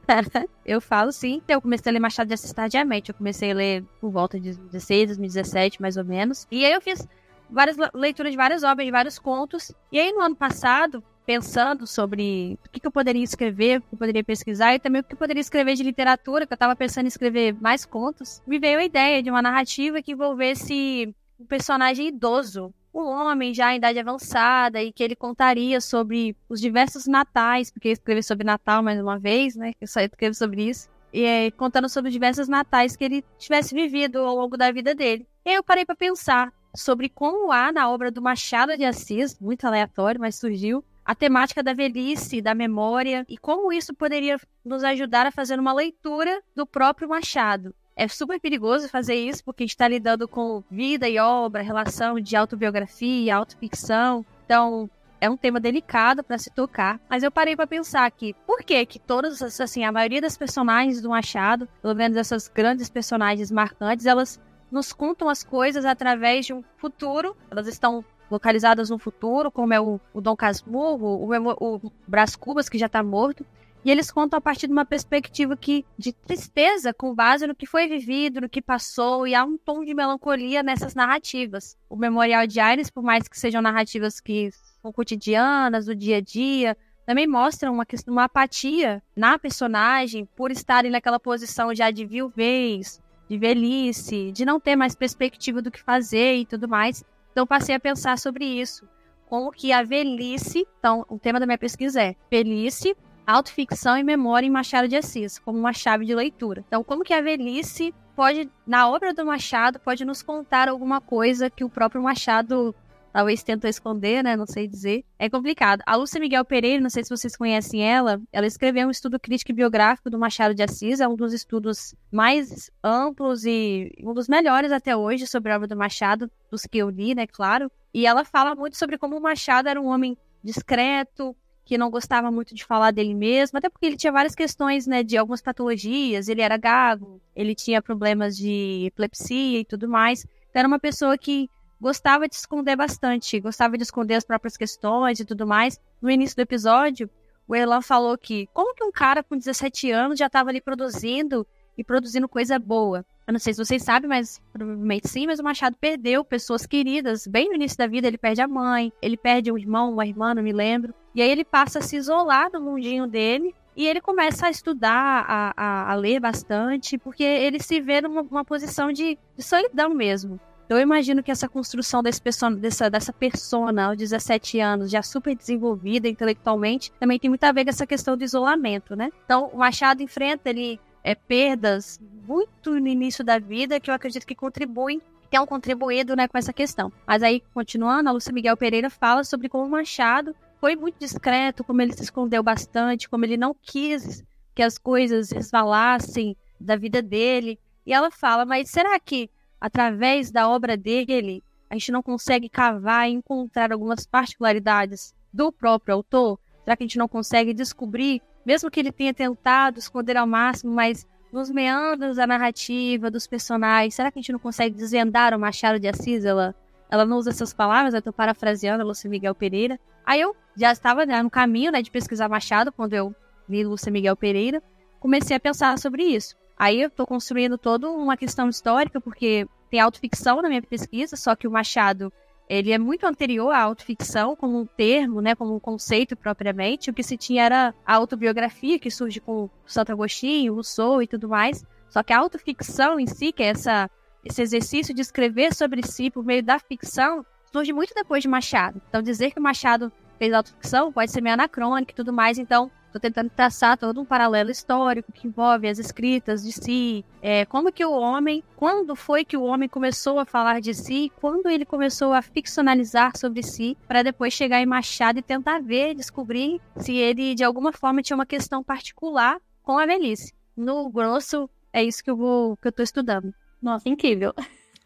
[0.64, 1.42] eu falo sim.
[1.48, 3.11] Eu comecei a ler Machado de Assis tardiamente.
[3.11, 6.46] Eu comecei a ler por volta de 16, 2017, mais ou menos.
[6.50, 7.07] E aí eu fiz
[7.50, 9.72] várias leituras de várias obras, de vários contos.
[9.90, 13.94] E aí, no ano passado, pensando sobre o que, que eu poderia escrever, o que
[13.94, 16.76] eu poderia pesquisar e também o que eu poderia escrever de literatura, que eu estava
[16.76, 21.44] pensando em escrever mais contos, me veio a ideia de uma narrativa que envolvesse um
[21.44, 27.06] personagem idoso, um homem já em idade avançada e que ele contaria sobre os diversos
[27.06, 29.72] natais, porque eu escrevi sobre Natal mais uma vez, né?
[29.80, 30.88] Eu só escrevo sobre isso.
[31.12, 34.94] E é, contando sobre os diversos natais que ele tivesse vivido ao longo da vida
[34.94, 35.26] dele.
[35.44, 39.39] E aí eu parei para pensar sobre como há na obra do Machado de Assis,
[39.41, 44.83] muito aleatório, mas surgiu, a temática da velhice, da memória e como isso poderia nos
[44.83, 47.75] ajudar a fazer uma leitura do próprio Machado.
[47.95, 53.37] É super perigoso fazer isso porque está lidando com vida e obra, relação de autobiografia,
[53.37, 54.27] autoficção.
[54.45, 58.62] Então, é um tema delicado para se tocar, mas eu parei para pensar que por
[58.62, 63.51] que que todas assim, a maioria das personagens do Machado, pelo menos essas grandes personagens
[63.51, 67.37] marcantes, elas nos contam as coisas através de um futuro.
[67.50, 72.68] Elas estão localizadas no futuro, como é o, o Dom Casmurro, o, o Brás Cubas,
[72.68, 73.44] que já está morto.
[73.85, 77.66] E eles contam a partir de uma perspectiva que, de tristeza, com base no que
[77.66, 81.76] foi vivido, no que passou, e há um tom de melancolia nessas narrativas.
[81.88, 84.50] O Memorial de Aires, por mais que sejam narrativas que
[84.83, 86.76] são cotidianas, do dia a dia,
[87.07, 93.39] também mostram uma, uma apatia na personagem por estarem naquela posição já de viuvez, de
[93.39, 97.05] velhice, de não ter mais perspectiva do que fazer e tudo mais.
[97.33, 98.89] Então passei a pensar sobre isso.
[99.29, 104.47] Como que a velhice, então o tema da minha pesquisa é velhice, autoficção e memória
[104.47, 106.65] em Machado de Assis, como uma chave de leitura.
[106.67, 111.51] Então como que a velhice pode, na obra do Machado, pode nos contar alguma coisa
[111.51, 112.75] que o próprio Machado
[113.16, 114.37] talvez tentou esconder, né?
[114.37, 115.02] Não sei dizer.
[115.18, 115.83] É complicado.
[115.87, 119.52] A Lúcia Miguel Pereira, não sei se vocês conhecem ela, ela escreveu um estudo crítico
[119.52, 124.29] e biográfico do Machado de Assis, é um dos estudos mais amplos e um dos
[124.29, 127.72] melhores até hoje sobre a obra do Machado, dos que eu li, né, claro.
[127.94, 132.31] E ela fala muito sobre como o Machado era um homem discreto, que não gostava
[132.31, 136.29] muito de falar dele mesmo, até porque ele tinha várias questões, né, de algumas patologias,
[136.29, 140.26] ele era gago, ele tinha problemas de epilepsia e tudo mais.
[140.50, 141.48] Então era uma pessoa que
[141.81, 145.81] gostava de esconder bastante, gostava de esconder as próprias questões e tudo mais.
[146.01, 147.11] No início do episódio,
[147.47, 151.47] o Erlan falou que como que um cara com 17 anos já estava ali produzindo
[151.77, 153.05] e produzindo coisa boa.
[153.27, 157.27] Eu não sei se vocês sabem, mas provavelmente sim, mas o Machado perdeu pessoas queridas.
[157.27, 160.33] Bem no início da vida, ele perde a mãe, ele perde um irmão, uma irmã,
[160.33, 160.95] não me lembro.
[161.15, 165.25] E aí ele passa a se isolar no mundinho dele e ele começa a estudar,
[165.29, 170.41] a, a, a ler bastante, porque ele se vê numa posição de, de, solidão mesmo.
[170.66, 172.20] Então eu imagino que essa construção desse
[172.59, 177.64] dessa, dessa persona aos 17 anos, já super desenvolvida intelectualmente, também tem muito a ver
[177.64, 179.11] com essa questão do isolamento, né?
[179.24, 184.26] Então o Machado enfrenta ele é, perdas muito no início da vida que eu acredito
[184.26, 185.00] que contribuem
[185.31, 186.92] tenham contribuído né, com essa questão.
[187.07, 191.64] Mas aí, continuando, a Lúcia Miguel Pereira fala sobre como o Machado foi muito discreto,
[191.64, 194.24] como ele se escondeu bastante, como ele não quis
[194.55, 197.59] que as coisas resvalassem da vida dele.
[197.85, 199.29] E ela fala, mas será que
[199.61, 205.95] através da obra dele a gente não consegue cavar e encontrar algumas particularidades do próprio
[205.95, 206.38] autor?
[206.64, 210.73] Será que a gente não consegue descobrir, mesmo que ele tenha tentado esconder ao máximo,
[210.73, 215.38] mas nos meandros da narrativa, dos personagens, será que a gente não consegue desvendar o
[215.38, 216.25] Machado de Assis?
[216.25, 216.55] Ela,
[216.90, 219.79] ela não usa essas palavras, eu estou parafraseando a Lúcia Miguel Pereira.
[220.05, 223.14] Aí eu já estava né, no caminho né, de pesquisar Machado, quando eu
[223.49, 224.62] li Lúcia Miguel Pereira,
[224.99, 226.37] comecei a pensar sobre isso.
[226.59, 231.37] Aí eu estou construindo toda uma questão histórica, porque tem autoficção na minha pesquisa, só
[231.37, 232.12] que o Machado
[232.49, 236.90] ele é muito anterior à autoficção como um termo, né, como um conceito propriamente.
[236.90, 241.29] O que se tinha era a autobiografia, que surge com Santo Agostinho, Rousseau e tudo
[241.29, 241.64] mais.
[241.88, 243.90] Só que a autoficção em si, que é essa,
[244.25, 248.81] esse exercício de escrever sobre si por meio da ficção, surge muito depois de Machado.
[248.88, 252.38] Então, dizer que o Machado fez autoficção pode ser meio anacrônico e tudo mais.
[252.38, 257.44] Então, estou tentando traçar todo um paralelo histórico que envolve as escritas de si, é,
[257.44, 261.48] como que o homem, quando foi que o homem começou a falar de si, quando
[261.48, 266.61] ele começou a ficcionalizar sobre si, para depois chegar em Machado e tentar ver, descobrir
[266.76, 270.32] se ele de alguma forma tinha uma questão particular com a velhice.
[270.56, 273.35] No grosso, é isso que eu vou que eu tô estudando.
[273.61, 274.35] Nossa, incrível.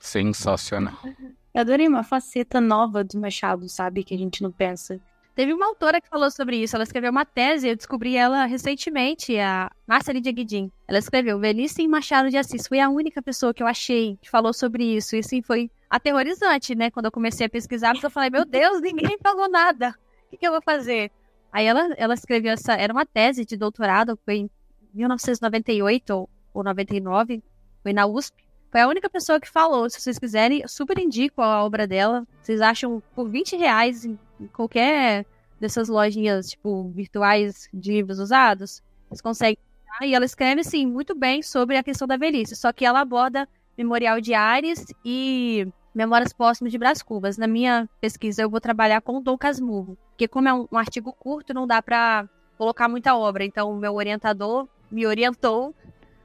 [0.01, 0.99] Sensacional.
[1.53, 4.03] Eu adorei uma faceta nova do Machado, sabe?
[4.03, 5.01] Que a gente não pensa.
[5.35, 6.77] Teve uma autora que falou sobre isso.
[6.77, 10.71] Ela escreveu uma tese, eu descobri ela recentemente, a Márcia Lídia Guidin.
[10.87, 12.67] Ela escreveu Velhice em Machado de Assis.
[12.67, 15.17] Foi a única pessoa que eu achei que falou sobre isso.
[15.17, 16.91] E sim, foi aterrorizante, né?
[16.91, 19.95] Quando eu comecei a pesquisar, eu falei, meu Deus, ninguém falou nada.
[20.27, 21.11] O que, que eu vou fazer?
[21.53, 22.75] Aí ela, ela escreveu essa.
[22.75, 24.51] Era uma tese de doutorado, foi em
[24.95, 27.43] 1998 ou, ou 99,
[27.83, 28.50] foi na USP.
[28.71, 29.91] Foi a única pessoa que falou.
[29.91, 32.27] Se vocês quiserem, super indico a obra dela.
[32.41, 34.17] Vocês acham por 20 reais em
[34.53, 35.27] qualquer
[35.59, 38.83] dessas lojinhas, tipo, virtuais de livros usados.
[39.09, 39.59] Vocês conseguem.
[40.03, 42.55] E ela escreve, sim, muito bem sobre a questão da velhice.
[42.55, 47.37] Só que ela aborda Memorial de Ares e Memórias Póstumas de Brás Cubas.
[47.37, 49.99] Na minha pesquisa, eu vou trabalhar com o Dom Casmurro.
[50.11, 53.45] Porque como é um, um artigo curto, não dá para colocar muita obra.
[53.45, 55.75] Então, o meu orientador me orientou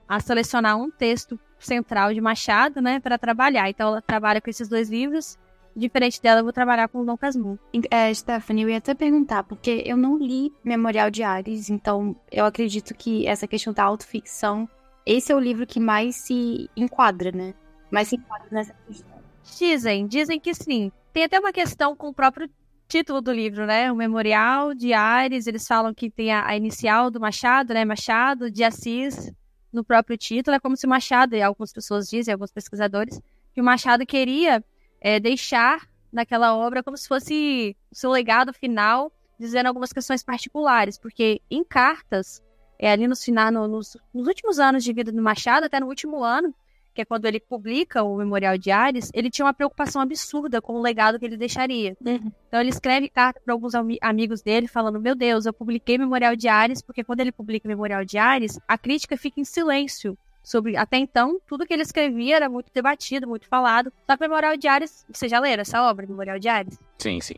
[0.07, 3.69] a selecionar um texto central de Machado, né, para trabalhar.
[3.69, 5.37] Então ela trabalha com esses dois livros.
[5.75, 7.59] Diferente dela, eu vou trabalhar com o Dom Casmurro.
[7.91, 12.45] É, Stephanie, eu ia até perguntar, porque eu não li Memorial de Ares, então eu
[12.45, 14.69] acredito que essa questão da autoficção,
[15.05, 17.53] esse é o livro que mais se enquadra, né?
[17.91, 19.15] Mais se enquadra nessa questão.
[19.57, 20.91] Dizem, dizem que sim.
[21.11, 22.49] Tem até uma questão com o próprio
[22.87, 23.91] título do livro, né?
[23.91, 27.83] O Memorial de Ares, eles falam que tem a, a inicial do Machado, né?
[27.83, 29.29] Machado de Assis,
[29.75, 30.55] no próprio título.
[30.55, 33.21] É como se o Machado, e algumas pessoas dizem, alguns pesquisadores,
[33.53, 34.63] que o Machado queria
[34.99, 40.97] é, deixar naquela obra como se fosse o seu legado final, dizendo algumas questões particulares,
[40.97, 42.41] porque em cartas,
[42.79, 45.87] é, ali no final, no, nos, nos últimos anos de vida do Machado, até no
[45.87, 46.55] último ano,
[46.95, 50.73] que é quando ele publica o Memorial de Ares, ele tinha uma preocupação absurda com
[50.73, 51.95] o legado que ele deixaria.
[52.03, 52.31] Uhum.
[52.47, 56.35] Então ele escreve carta para alguns am amigos dele falando: "Meu Deus, eu publiquei Memorial
[56.35, 60.77] de Ares porque quando ele publica Memorial de Ares, a crítica fica em silêncio sobre
[60.77, 63.91] até então tudo que ele escrevia era muito debatido, muito falado.
[64.09, 66.79] Só que Memorial de Ares, você já leram essa obra, Memorial de Ares?
[66.97, 67.35] Sim, sim.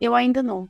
[0.00, 0.68] Eu ainda não.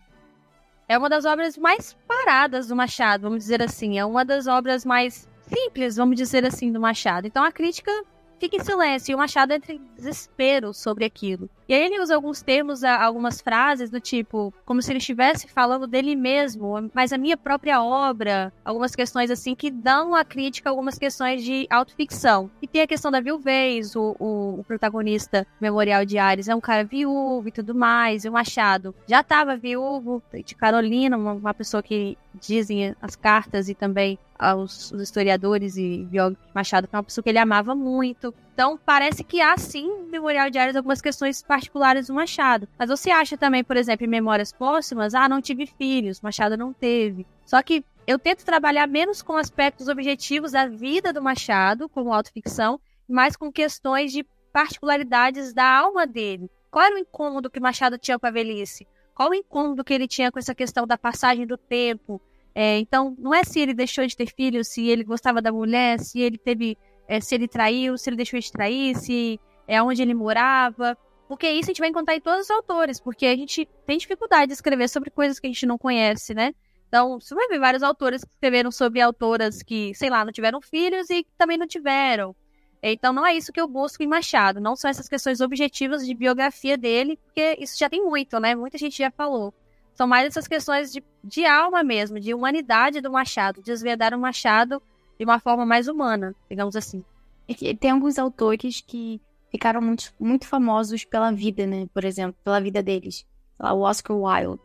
[0.89, 3.99] É uma das obras mais paradas do Machado, vamos dizer assim.
[3.99, 7.27] É uma das obras mais simples, vamos dizer assim, do Machado.
[7.27, 7.91] Então a crítica
[8.39, 11.51] fica em silêncio e o Machado entra em desespero sobre aquilo.
[11.69, 15.87] E aí ele usa alguns termos, algumas frases do tipo, como se ele estivesse falando
[15.87, 20.99] dele mesmo, mas a minha própria obra, algumas questões assim que dão a crítica algumas
[20.99, 22.51] questões de autoficção.
[22.63, 26.61] E tem a questão da viuvez, o, o, o protagonista Memorial de Ares é um
[26.61, 31.55] cara viúvo e tudo mais, e o Machado já estava viúvo de Carolina, uma, uma
[31.55, 37.05] pessoa que dizem as cartas e também aos historiadores e biógrafos Machado, que é uma
[37.05, 38.33] pessoa que ele amava muito.
[38.55, 42.69] Então, parece que há sim no Memorial Ares algumas questões particulares do Machado.
[42.79, 46.73] Mas você acha também, por exemplo, em Memórias Póstumas, ah, não tive filhos, Machado não
[46.73, 47.27] teve.
[47.45, 52.81] Só que eu tento trabalhar menos com aspectos objetivos da vida do Machado, como autoficção,
[53.09, 56.51] mais com questões de particularidades da alma dele.
[56.71, 58.87] Qual era o incômodo que Machado tinha com a velhice?
[59.15, 62.21] Qual o incômodo que ele tinha com essa questão da passagem do tempo,
[62.61, 66.01] é, então, não é se ele deixou de ter filhos, se ele gostava da mulher,
[66.01, 69.39] se ele teve, é, se ele traiu, se ele deixou de trair, se
[69.69, 70.99] é onde ele morava.
[71.29, 74.49] Porque isso a gente vai encontrar em todos os autores, porque a gente tem dificuldade
[74.49, 76.53] de escrever sobre coisas que a gente não conhece, né?
[76.89, 80.61] Então, você vai ver vários autores que escreveram sobre autoras que, sei lá, não tiveram
[80.61, 82.35] filhos e que também não tiveram.
[82.83, 84.61] Então, não é isso que eu busco em Machado.
[84.61, 88.57] Não são essas questões objetivas de biografia dele, porque isso já tem muito, né?
[88.57, 89.55] Muita gente já falou.
[89.99, 94.81] São mais essas questões de, de alma mesmo, de humanidade do Machado, desvendar o Machado
[95.19, 97.05] de uma forma mais humana, digamos assim.
[97.81, 99.21] Tem alguns autores que
[99.51, 101.89] ficaram muito, muito famosos pela vida, né?
[101.93, 103.27] Por exemplo, pela vida deles.
[103.59, 104.63] O Oscar Wilde,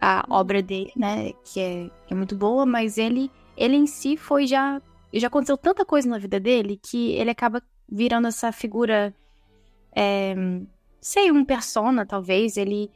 [0.00, 1.32] a obra dele, né?
[1.42, 4.80] Que é, que é muito boa, mas ele, ele em si foi já.
[5.12, 7.60] Já aconteceu tanta coisa na vida dele que ele acaba
[7.90, 9.12] virando essa figura.
[9.92, 10.32] É,
[11.00, 12.56] sei, um persona, talvez.
[12.56, 12.88] Ele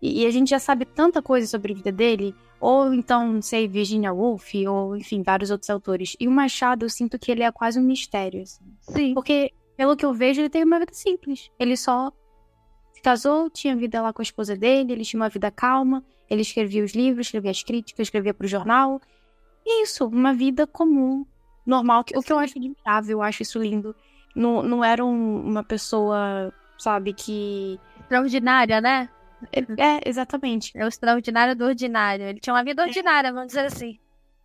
[0.00, 3.68] e, a gente já sabe tanta coisa sobre a vida dele, ou então, não sei,
[3.68, 6.16] Virginia Woolf, ou enfim, vários outros autores.
[6.18, 8.42] E o Machado, eu sinto que ele é quase um mistério.
[8.42, 8.64] Assim.
[8.80, 9.14] Sim.
[9.14, 11.50] Porque, pelo que eu vejo, ele tem uma vida simples.
[11.58, 12.12] Ele só
[12.92, 16.42] se casou, tinha vida lá com a esposa dele, ele tinha uma vida calma, ele
[16.42, 19.00] escrevia os livros, escrevia as críticas, escrevia para o jornal.
[19.64, 21.26] E isso, uma vida comum,
[21.64, 23.94] normal, o que eu acho admirável, eu acho isso lindo.
[24.34, 27.78] Não, não era um, uma pessoa, sabe, que.
[28.00, 29.08] Extraordinária, né?
[29.52, 30.72] É, é, exatamente.
[30.74, 32.26] É o extraordinário do ordinário.
[32.26, 33.98] Ele tinha uma vida ordinária, vamos dizer assim.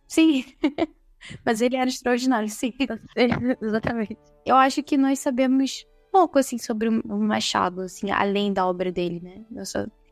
[0.06, 0.44] Sim.
[1.44, 2.72] Mas ele era extraordinário, sim.
[3.60, 4.18] Exatamente.
[4.44, 9.20] Eu acho que nós sabemos pouco, assim, sobre o Machado, assim, além da obra dele,
[9.20, 9.44] né?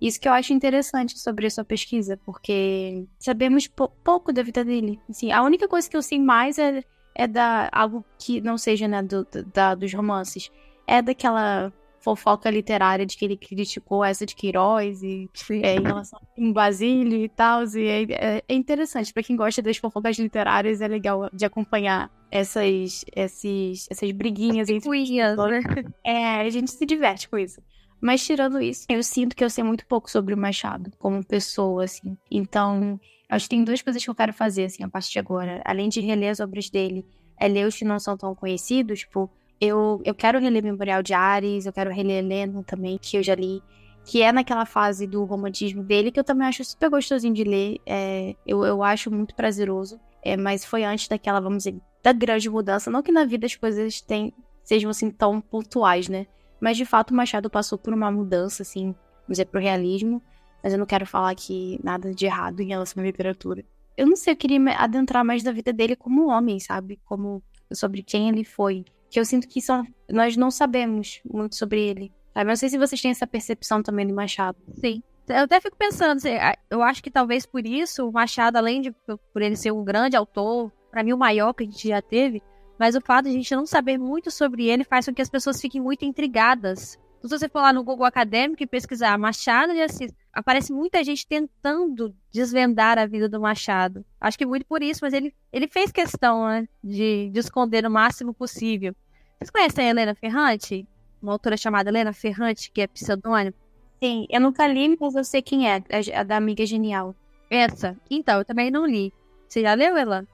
[0.01, 3.69] Isso que eu acho interessante sobre a sua pesquisa, porque sabemos
[4.03, 4.99] pouco da vida dele.
[5.11, 6.83] Assim, a única coisa que eu sei mais é,
[7.15, 10.51] é da algo que não seja, né, do, da, dos romances.
[10.87, 11.71] É daquela
[12.01, 15.29] fofoca literária de que ele criticou essa de Queiroz e
[15.63, 17.65] é, em relação a Basílio e tal.
[17.65, 19.13] E é, é, é interessante.
[19.13, 24.89] para quem gosta das fofocas literárias, é legal de acompanhar essas, esses, essas briguinhas entre.
[24.89, 25.61] Cuinhas, né?
[26.05, 27.61] É, a gente se diverte com isso.
[28.01, 31.85] Mas tirando isso, eu sinto que eu sei muito pouco sobre o Machado como pessoa,
[31.85, 32.17] assim.
[32.31, 32.99] Então,
[33.29, 35.61] acho que tem duas coisas que eu quero fazer, assim, a partir de agora.
[35.67, 37.05] Além de reler as obras dele,
[37.39, 39.31] é ler os que não são tão conhecidos, tipo
[39.61, 43.35] eu, eu quero reler Memorial de Ares, eu quero reler Helena também, que eu já
[43.35, 43.63] li.
[44.05, 47.77] Que é naquela fase do romantismo dele, que eu também acho super gostosinho de ler.
[47.85, 50.01] É, eu, eu acho muito prazeroso.
[50.23, 52.91] É, mas foi antes daquela, vamos dizer, da grande mudança.
[52.91, 54.33] Não que na vida as coisas tem,
[54.65, 56.27] sejam assim tão pontuais, né?
[56.59, 60.23] Mas de fato o Machado passou por uma mudança, assim, vamos dizer, pro realismo.
[60.63, 63.63] Mas eu não quero falar aqui nada de errado em relação à literatura.
[63.97, 66.99] Eu não sei, eu queria adentrar mais da vida dele como homem, sabe?
[67.05, 67.43] Como
[67.73, 72.13] sobre quem ele foi que eu sinto que são, nós não sabemos muito sobre ele.
[72.33, 72.49] Sabe?
[72.49, 74.57] Não sei se vocês têm essa percepção também do Machado.
[74.75, 75.03] Sim.
[75.29, 76.31] Eu até fico pensando, assim,
[76.69, 78.93] eu acho que talvez por isso o Machado, além de
[79.33, 82.43] por ele ser um grande autor, para mim o maior que a gente já teve,
[82.79, 85.29] mas o fato de a gente não saber muito sobre ele faz com que as
[85.29, 86.99] pessoas fiquem muito intrigadas.
[87.21, 91.05] Então, se você for lá no Google Acadêmico e pesquisar Machado de Assis, aparece muita
[91.05, 94.03] gente tentando desvendar a vida do Machado.
[94.19, 97.91] Acho que muito por isso, mas ele, ele fez questão né, de, de esconder o
[97.91, 98.95] máximo possível.
[99.39, 100.89] Vocês conhecem a Helena Ferrante?
[101.21, 103.55] Uma autora chamada Helena Ferrante, que é pseudônimo?
[104.03, 105.83] Sim, eu nunca li, mas eu sei quem é,
[106.17, 107.15] a da Amiga Genial.
[107.51, 107.99] Essa?
[108.11, 109.13] Então, eu também não li.
[109.47, 110.27] Você já leu ela?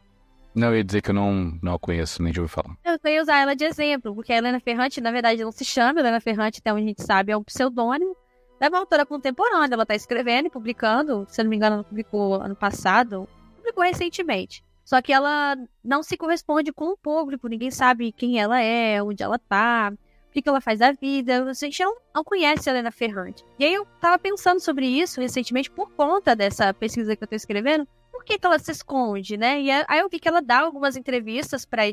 [0.57, 2.77] Não, eu ia dizer que eu não, não a conheço, nem de ouvir falar.
[2.85, 6.01] Eu tenho usar ela de exemplo, porque a Helena Ferrante, na verdade, não se chama
[6.01, 8.17] Helena Ferrante, até onde a gente sabe, é um pseudônimo
[8.61, 11.85] é uma autora contemporânea, ela está escrevendo e publicando, se eu não me engano, ela
[11.85, 14.65] publicou ano passado, publicou recentemente.
[14.85, 19.23] Só que ela não se corresponde com o público, ninguém sabe quem ela é, onde
[19.23, 21.45] ela tá, o que, que ela faz da vida.
[21.51, 23.45] A gente não, não conhece a Helena Ferrante.
[23.59, 27.35] E aí eu tava pensando sobre isso recentemente por conta dessa pesquisa que eu tô
[27.35, 27.87] escrevendo.
[28.27, 29.61] Que, que ela se esconde, né?
[29.61, 31.85] E aí eu vi que ela dá algumas entrevistas para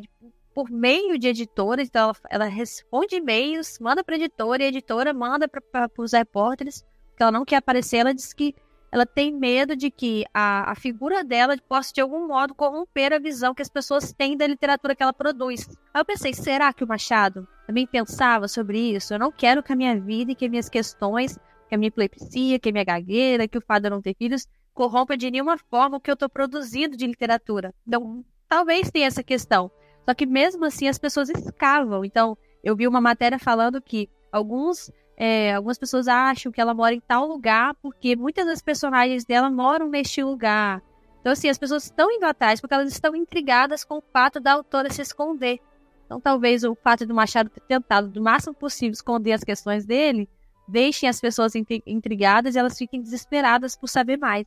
[0.53, 5.13] por meio de editoras, então ela, ela responde e-mails, manda para editora e a editora
[5.13, 6.83] manda para os repórteres,
[7.15, 7.97] que ela não quer aparecer.
[7.97, 8.55] Ela diz que
[8.91, 13.17] ela tem medo de que a, a figura dela possa, de algum modo, corromper a
[13.17, 15.67] visão que as pessoas têm da literatura que ela produz.
[15.91, 19.11] Aí eu pensei, será que o Machado também pensava sobre isso?
[19.11, 21.87] Eu não quero que a minha vida e que as minhas questões, que a minha
[21.87, 25.29] epilepsia, que a minha gagueira, que o fato de eu não ter filhos, corrompa de
[25.29, 27.73] nenhuma forma o que eu estou produzindo de literatura.
[27.87, 29.71] Então, talvez tenha essa questão.
[30.07, 32.03] Só que mesmo assim as pessoas escavam.
[32.03, 36.95] Então, eu vi uma matéria falando que alguns é, algumas pessoas acham que ela mora
[36.95, 40.81] em tal lugar porque muitas das personagens dela moram neste lugar.
[41.19, 44.53] Então, assim, as pessoas estão indo atrás porque elas estão intrigadas com o fato da
[44.53, 45.59] autora se esconder.
[46.05, 50.27] Então, talvez o fato do Machado ter tentado, do máximo possível, esconder as questões dele,
[50.67, 54.45] deixem as pessoas intrigadas e elas fiquem desesperadas por saber mais.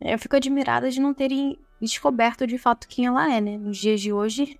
[0.00, 3.56] Eu fico admirada de não terem descoberto de fato quem ela é, né?
[3.56, 4.58] Nos dias de hoje.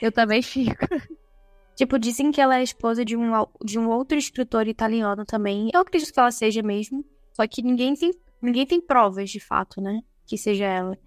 [0.00, 0.86] Eu também fico.
[1.74, 3.30] Tipo, dizem que ela é esposa de um,
[3.62, 5.70] de um outro escritor italiano também.
[5.74, 7.04] Eu acredito que ela seja mesmo.
[7.34, 10.00] Só que ninguém tem, ninguém tem provas, de fato, né?
[10.26, 10.98] Que seja ela.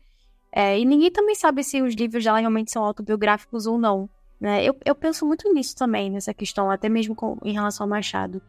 [0.51, 4.07] É, e ninguém também sabe se os livros dela realmente são autobiográficos ou não.
[4.39, 4.63] Né?
[4.63, 8.39] Eu, eu penso muito nisso também, nessa questão, até mesmo com, em relação ao Machado.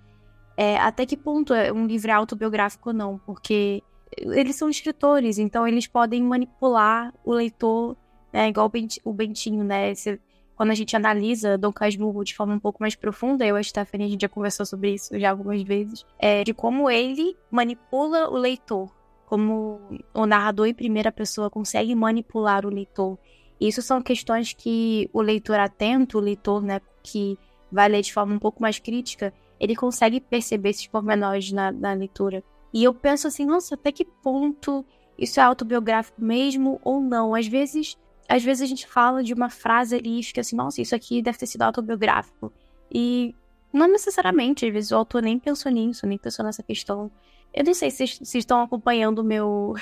[0.60, 3.16] É, até que ponto é um livro é autobiográfico ou não?
[3.24, 3.82] Porque
[4.14, 7.96] eles são escritores, então eles podem manipular o leitor,
[8.30, 8.46] né?
[8.46, 8.70] Igual
[9.02, 9.94] o Bentinho, né?
[9.94, 10.20] Você
[10.54, 13.62] quando a gente analisa Dom Casmurro de forma um pouco mais profunda, eu e a
[13.62, 18.28] Stephanie, a gente já conversou sobre isso já algumas vezes, é de como ele manipula
[18.28, 18.94] o leitor,
[19.24, 19.80] como
[20.12, 23.18] o narrador em primeira pessoa consegue manipular o leitor.
[23.58, 27.38] isso são questões que o leitor atento, o leitor né, que
[27.72, 31.92] vai ler de forma um pouco mais crítica, ele consegue perceber esses pormenores na, na
[31.92, 32.42] leitura.
[32.72, 34.84] E eu penso assim, nossa, até que ponto
[35.18, 37.34] isso é autobiográfico mesmo ou não?
[37.34, 37.96] Às vezes
[38.30, 41.20] às vezes a gente fala de uma frase ali e fica assim, nossa, isso aqui
[41.20, 42.52] deve ter sido autobiográfico.
[42.88, 43.34] E
[43.72, 47.10] não necessariamente, às vezes o autor nem pensou nisso, nem pensou nessa questão.
[47.52, 49.74] Eu não sei se vocês estão acompanhando o meu,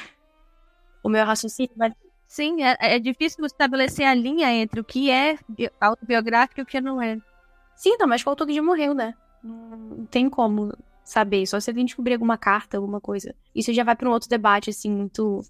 [1.02, 1.92] o meu raciocínio, mas.
[2.26, 5.38] Sim, é, é, difícil estabelecer a linha entre o que é
[5.80, 7.18] autobiográfico e o que não é.
[7.74, 9.14] Sim, não, mas o autor já morreu, né?
[9.42, 10.72] Não tem como
[11.04, 13.34] saber, só se gente descobrir alguma carta, alguma coisa.
[13.54, 15.40] Isso já vai para um outro debate, assim, muito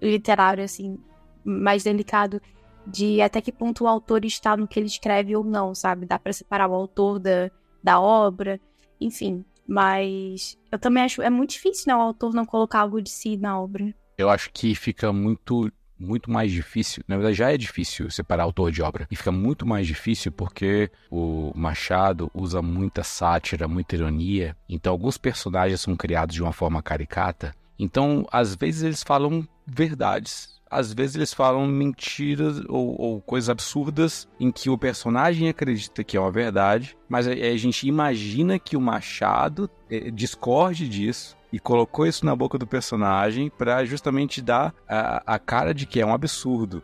[0.00, 0.98] literário, assim
[1.44, 2.40] mais delicado
[2.86, 6.06] de até que ponto o autor está no que ele escreve ou não, sabe?
[6.06, 7.50] Dá para separar o autor da,
[7.82, 8.60] da obra,
[9.00, 9.44] enfim.
[9.66, 13.36] Mas eu também acho é muito difícil, né, o autor não colocar algo de si
[13.36, 13.94] na obra.
[14.18, 15.70] Eu acho que fica muito
[16.02, 19.66] muito mais difícil, na verdade já é difícil separar autor de obra, e fica muito
[19.66, 26.34] mais difícil porque o Machado usa muita sátira, muita ironia, então alguns personagens são criados
[26.34, 32.62] de uma forma caricata, então às vezes eles falam verdades às vezes eles falam mentiras
[32.66, 37.32] ou, ou, coisas absurdas em que o personagem acredita que é uma verdade, mas a,
[37.32, 42.66] a gente imagina que o Machado é, discorde disso e colocou isso na boca do
[42.66, 46.82] personagem para justamente dar a, a, cara de que é um absurdo.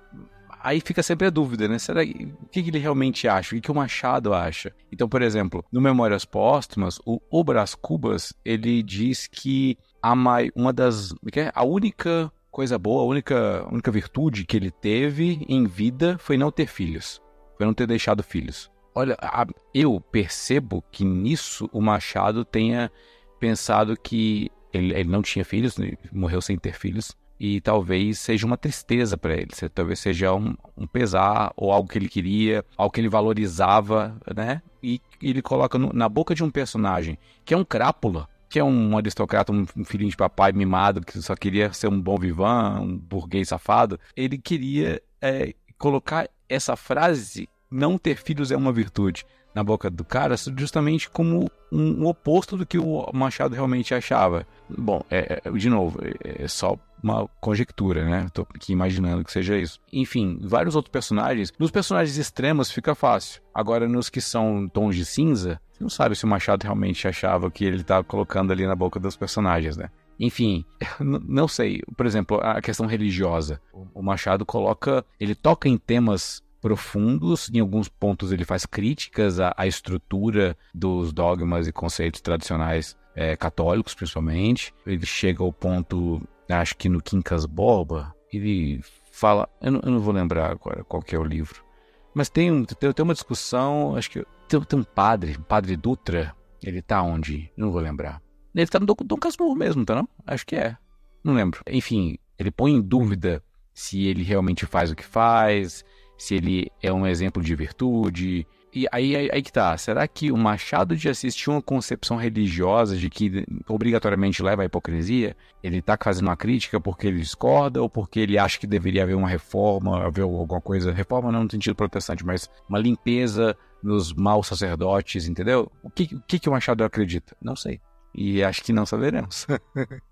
[0.61, 1.79] Aí fica sempre a dúvida, né?
[1.79, 3.57] Será que, o que, ele realmente acha?
[3.57, 4.75] O que, o Machado acha?
[4.93, 7.45] Então, por exemplo, no Memórias Póstumas, o, o
[7.81, 11.51] Cubas ele diz que a mai, uma das, é?
[11.55, 16.37] a única coisa boa, a única, a única virtude que ele teve em vida foi
[16.37, 17.23] não ter filhos.
[17.57, 18.69] Foi não ter deixado filhos.
[18.93, 22.91] Olha, a, eu percebo que nisso o Machado tenha
[23.39, 28.45] pensado que ele, ele não tinha filhos, né, morreu sem ter filhos, e talvez seja
[28.45, 32.93] uma tristeza para ele, talvez seja um, um, pesar ou algo que ele queria, algo
[32.93, 34.61] que ele valorizava, né?
[34.83, 38.65] E ele coloca no, na boca de um personagem que é um crápula, que é
[38.65, 42.97] um aristocrata, um filhinho de papai mimado, que só queria ser um bom vivan, um
[42.97, 49.25] burguês safado, ele queria é, colocar essa frase, não ter filhos é uma virtude,
[49.55, 54.47] na boca do cara, justamente como um, um oposto do que o Machado realmente achava.
[54.69, 58.29] Bom, é, é, de novo, é, é só uma conjectura, né?
[58.33, 59.81] Tô aqui imaginando que seja isso.
[59.93, 61.53] Enfim, vários outros personagens.
[61.59, 63.41] Nos personagens extremos fica fácil.
[63.55, 67.51] Agora, nos que são tons de cinza, você não sabe se o Machado realmente achava
[67.51, 69.91] que ele estava colocando ali na boca dos personagens, né?
[70.19, 70.65] Enfim,
[71.01, 71.83] não sei.
[71.97, 73.61] Por exemplo, a questão religiosa.
[73.95, 75.05] O Machado coloca.
[75.21, 77.49] Ele toca em temas profundos.
[77.55, 83.37] Em alguns pontos, ele faz críticas à, à estrutura dos dogmas e conceitos tradicionais é,
[83.37, 84.75] católicos, principalmente.
[84.85, 86.21] Ele chega ao ponto,
[86.51, 88.81] acho que no Quincas Boba, ele
[89.13, 89.49] fala.
[89.61, 91.68] Eu não, eu não vou lembrar agora qual é o livro.
[92.15, 95.77] Mas tem, um, tem, tem uma discussão, acho que tem, tem um padre, um padre
[95.77, 97.51] Dutra, ele tá onde?
[97.57, 98.21] Não vou lembrar.
[98.55, 100.09] Ele tá no Dom, Dom Casmurro mesmo, tá não?
[100.27, 100.77] Acho que é.
[101.23, 101.61] Não lembro.
[101.69, 103.43] Enfim, ele põe em dúvida
[103.73, 105.85] se ele realmente faz o que faz,
[106.17, 108.47] se ele é um exemplo de virtude.
[108.79, 112.17] E aí, aí, aí que tá, será que o Machado de Assis tinha uma concepção
[112.17, 115.37] religiosa de que obrigatoriamente leva à hipocrisia?
[115.65, 119.17] Ele tá fazendo uma crítica porque ele discorda ou porque ele acha que deveria haver
[119.17, 124.47] uma reforma, haver alguma coisa, reforma não no sentido protestante, mas uma limpeza nos maus
[124.47, 125.73] sacerdotes, entendeu?
[125.83, 127.37] O que, o que, que o Machado acredita?
[127.43, 127.81] Não sei.
[128.15, 129.45] E acho que não saberemos.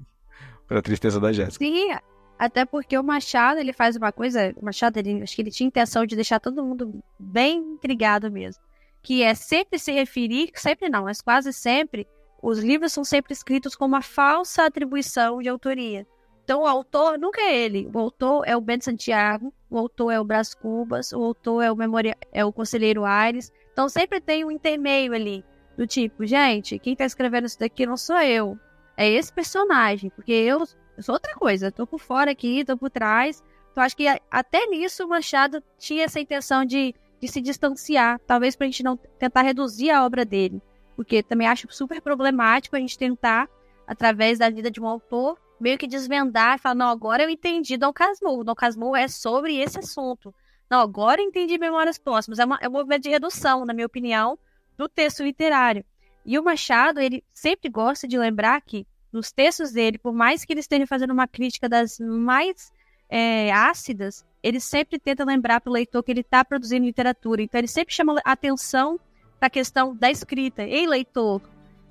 [0.67, 1.64] Para tristeza da Jéssica.
[1.64, 1.93] Sim,
[2.39, 5.66] até porque o Machado, ele faz uma coisa, o Machado, ele, acho que ele tinha
[5.66, 8.62] intenção de deixar todo mundo bem intrigado mesmo,
[9.03, 12.07] que é sempre se referir, sempre não, mas quase sempre,
[12.43, 16.07] os livros são sempre escritos com uma falsa atribuição de autoria.
[16.45, 20.20] Então o autor nunca é ele, o autor é o Ben Santiago, o autor é
[20.20, 23.51] o Brás Cubas, o autor é o memoria, é o conselheiro Aires.
[23.72, 25.45] Então sempre tem um intermeio ali,
[25.76, 28.57] do tipo, gente, quem está escrevendo isso daqui não sou eu,
[28.97, 30.64] é esse personagem, porque eu
[30.97, 33.43] eu sou outra coisa, tô por fora aqui, tô por trás.
[33.71, 38.57] Então acho que até nisso o Machado tinha essa intenção de, de se distanciar, talvez
[38.57, 40.63] pra gente não tentar reduzir a obra dele.
[40.97, 43.49] Porque também acho super problemático a gente tentar,
[43.87, 47.77] através da vida de um autor, meio que desvendar e falar, não, agora eu entendi
[47.77, 48.45] Dom Casmurro.
[48.45, 50.35] Dom Casmurro é sobre esse assunto.
[50.71, 52.39] Não, agora eu entendi Memórias Próximas.
[52.39, 54.39] É, uma, é um movimento de redução, na minha opinião,
[54.77, 55.85] do texto literário.
[56.25, 58.87] E o Machado, ele sempre gosta de lembrar que
[59.17, 62.71] nos textos dele, por mais que ele esteja fazendo uma crítica das mais
[63.09, 67.43] é, ácidas, ele sempre tenta lembrar para o leitor que ele está produzindo literatura.
[67.43, 69.01] Então, ele sempre chama atenção
[69.39, 70.62] para a questão da escrita.
[70.62, 71.41] Ei, leitor,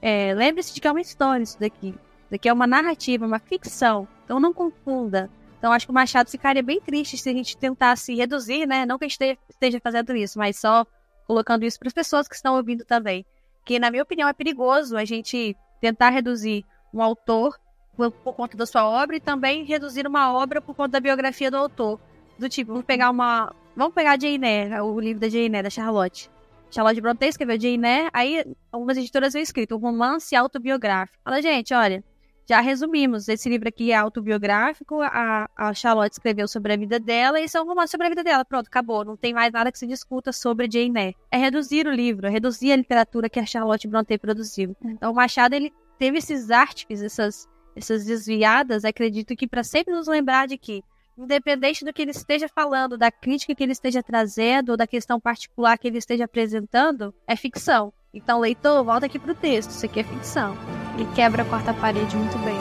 [0.01, 1.89] é, lembre-se de que é uma história isso daqui.
[1.89, 4.07] Isso daqui é uma narrativa, uma ficção.
[4.23, 5.29] Então, não confunda.
[5.57, 8.85] Então, acho que o Machado ficaria bem triste se a gente tentasse reduzir, né?
[8.85, 10.85] Não que a gente esteja fazendo isso, mas só
[11.25, 13.25] colocando isso para as pessoas que estão ouvindo também.
[13.65, 16.63] Que, na minha opinião, é perigoso a gente tentar reduzir
[16.95, 17.59] um autor
[17.95, 21.51] por, por, conta da sua obra e também reduzir uma obra por conta da biografia
[21.51, 21.99] do autor.
[22.39, 23.53] Do tipo, vamos pegar uma.
[23.75, 26.29] Vamos pegar a Jane Eyre, o livro da Jane Eyre, da Charlotte.
[26.71, 31.21] Charlotte Brontë escreveu Jane Eyre, aí algumas editoras têm escrito um romance autobiográfico.
[31.23, 32.03] Fala, gente, olha,
[32.47, 33.27] já resumimos.
[33.27, 37.57] Esse livro aqui é autobiográfico, a, a Charlotte escreveu sobre a vida dela, e esse
[37.57, 38.45] é um romance sobre a vida dela.
[38.45, 39.03] Pronto, acabou.
[39.03, 41.15] Não tem mais nada que se discuta sobre Jane Eyre.
[41.31, 44.75] É reduzir o livro, é reduzir a literatura que a Charlotte Brontë produziu.
[44.83, 50.07] Então, o Machado, ele teve esses artes, essas, essas desviadas, acredito que para sempre nos
[50.07, 50.83] lembrar de que,
[51.17, 55.19] independente do que ele esteja falando, da crítica que ele esteja trazendo, ou da questão
[55.19, 57.93] particular que ele esteja apresentando, é ficção.
[58.13, 60.55] Então, leitor, volta aqui pro texto, isso aqui é ficção.
[60.95, 62.57] Ele quebra a quarta parede muito bem.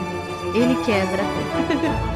[0.54, 1.22] Ele quebra.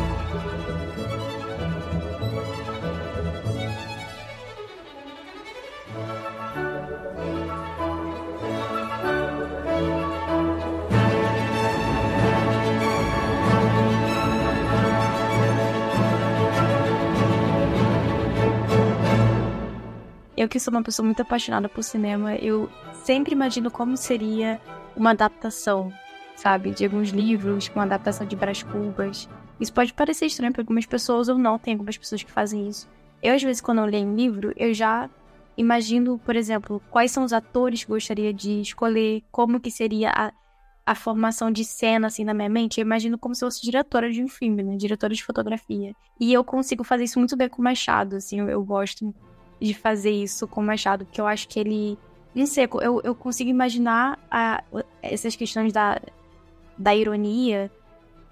[20.39, 22.71] Eu que sou uma pessoa muito apaixonada por cinema, eu
[23.03, 24.61] sempre imagino como seria
[24.95, 25.93] uma adaptação,
[26.37, 29.29] sabe, de alguns livros, uma adaptação de Brás Cubas.
[29.59, 32.89] Isso pode parecer estranho para algumas pessoas ou não, tem algumas pessoas que fazem isso.
[33.21, 35.11] Eu, às vezes, quando eu leio um livro, eu já
[35.57, 40.33] imagino, por exemplo, quais são os atores que gostaria de escolher, como que seria a,
[40.87, 42.79] a formação de cena, assim, na minha mente.
[42.79, 44.77] Eu imagino como se fosse diretora de um filme, né?
[44.77, 45.93] Diretora de fotografia.
[46.21, 49.13] E eu consigo fazer isso muito bem com o Machado, assim, eu, eu gosto
[49.61, 51.99] de fazer isso com o Machado, porque eu acho que ele.
[52.35, 54.63] Não sei, eu, eu consigo imaginar a,
[55.03, 56.01] essas questões da,
[56.77, 57.71] da ironia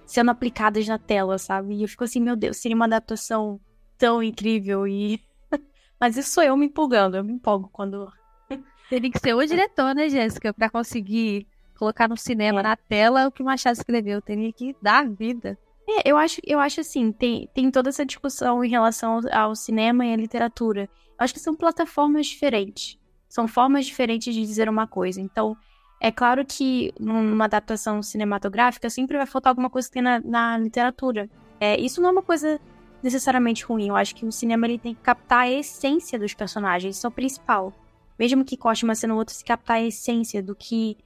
[0.07, 1.75] sendo aplicadas na tela, sabe?
[1.75, 3.61] E eu fico assim, meu Deus, seria uma adaptação
[3.99, 5.21] tão incrível e.
[6.01, 8.11] Mas isso sou eu me empolgando, eu me empolgo quando.
[8.89, 11.47] Teria que ser o diretor, né, Jéssica, para conseguir
[11.77, 12.63] colocar no cinema, é.
[12.63, 14.23] na tela, o que o Machado escreveu.
[14.23, 15.59] Teria que dar vida.
[15.89, 19.57] É, eu acho, eu acho assim, tem, tem toda essa discussão em relação ao, ao
[19.57, 20.89] cinema e à literatura.
[21.19, 22.99] Acho que são plataformas diferentes.
[23.29, 25.21] São formas diferentes de dizer uma coisa.
[25.21, 25.57] Então,
[26.01, 30.59] é claro que numa adaptação cinematográfica sempre vai faltar alguma coisa que tem na, na
[30.59, 31.29] literatura.
[31.59, 32.61] É, isso não é uma coisa
[33.03, 33.89] necessariamente ruim.
[33.89, 37.09] Eu acho que o cinema ele tem que captar a essência dos personagens, isso é
[37.09, 37.73] o principal.
[38.19, 40.97] Mesmo que corte uma cena ou outra, se captar a essência do que.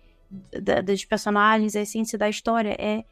[0.62, 3.04] Da, dos personagens, a essência da história é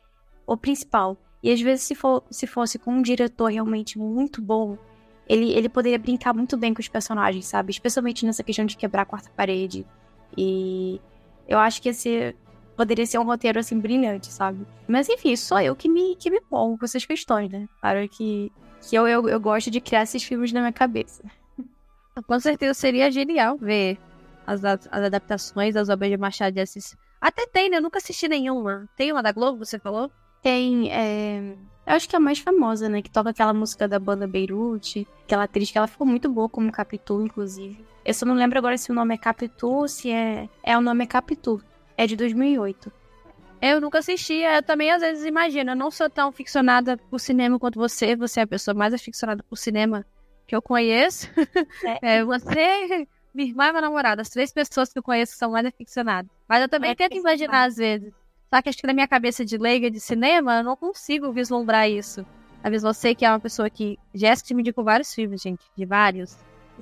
[0.47, 1.17] o principal.
[1.43, 4.79] E às vezes, se, for, se fosse com um diretor realmente muito bom,
[5.29, 7.71] ele, ele poderia brincar muito bem com os personagens, sabe?
[7.71, 9.87] Especialmente nessa questão de quebrar a quarta parede.
[10.37, 11.01] E
[11.47, 12.35] eu acho que esse
[12.77, 14.65] poderia ser um roteiro, assim, brilhante, sabe?
[14.87, 17.69] Mas enfim, sou eu que me, que me pongo com essas questões, né?
[17.81, 21.25] Claro que, que eu, eu, eu gosto de criar esses filmes na minha cabeça.
[22.27, 23.99] Com certeza seria genial ver
[24.47, 26.97] as, as adaptações das obras de Machado de Assis.
[27.21, 27.79] Até tem, né?
[27.79, 28.89] Eu nunca assisti nenhuma.
[28.97, 30.11] Tem uma da Globo, você falou?
[30.41, 30.91] Tem.
[30.91, 31.57] É...
[31.89, 33.01] Eu acho que é a mais famosa, né?
[33.01, 36.71] Que toca aquela música da banda Beirute, aquela atriz que ela ficou muito boa como
[36.71, 37.83] Capitu, inclusive.
[38.05, 40.51] Eu só não lembro agora se o nome é Capitu ou se é.
[40.63, 41.65] É, o nome é Capitu.
[41.97, 42.93] É de 2008.
[43.63, 45.71] Eu nunca assisti, eu também às vezes imagino.
[45.71, 48.15] Eu não sou tão ficcionada por cinema quanto você.
[48.15, 50.05] Você é a pessoa mais aficionada por cinema
[50.47, 51.27] que eu conheço.
[52.03, 52.19] É.
[52.21, 55.53] é você, minha irmã e minha namorada, as três pessoas que eu conheço que são
[55.53, 56.31] mais aficionadas.
[56.47, 58.13] Mas eu também é tento imaginar às vezes.
[58.53, 61.89] Só que acho que na minha cabeça de leiga de cinema, eu não consigo vislumbrar
[61.89, 62.25] isso.
[62.63, 63.99] Talvez você, que é uma pessoa que.
[64.15, 66.37] Jéssica me indicou vários filmes, gente, de vários.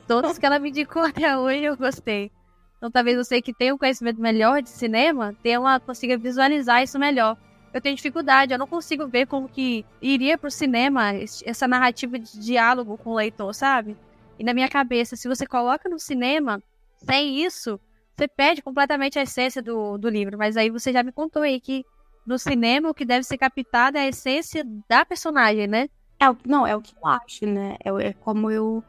[0.06, 2.30] Todos que ela me indicou até hoje eu gostei.
[2.76, 6.98] Então talvez você que tem um conhecimento melhor de cinema, tenha uma, consiga visualizar isso
[6.98, 7.36] melhor.
[7.72, 11.12] Eu tenho dificuldade, eu não consigo ver como que iria pro cinema
[11.44, 13.96] essa narrativa de diálogo com o leitor, sabe?
[14.38, 16.62] E na minha cabeça, se você coloca no cinema
[16.96, 17.78] sem isso,
[18.16, 20.38] você perde completamente a essência do, do livro.
[20.38, 21.84] Mas aí você já me contou aí que
[22.26, 25.88] no cinema o que deve ser captado é a essência da personagem, né?
[26.20, 27.76] É, não, é o que eu acho, né?
[27.84, 28.82] É, é como eu.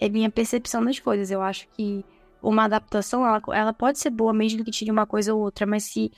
[0.00, 1.30] É minha percepção das coisas.
[1.30, 2.04] Eu acho que
[2.42, 5.84] uma adaptação, ela, ela pode ser boa mesmo que tire uma coisa ou outra, mas
[5.84, 6.10] se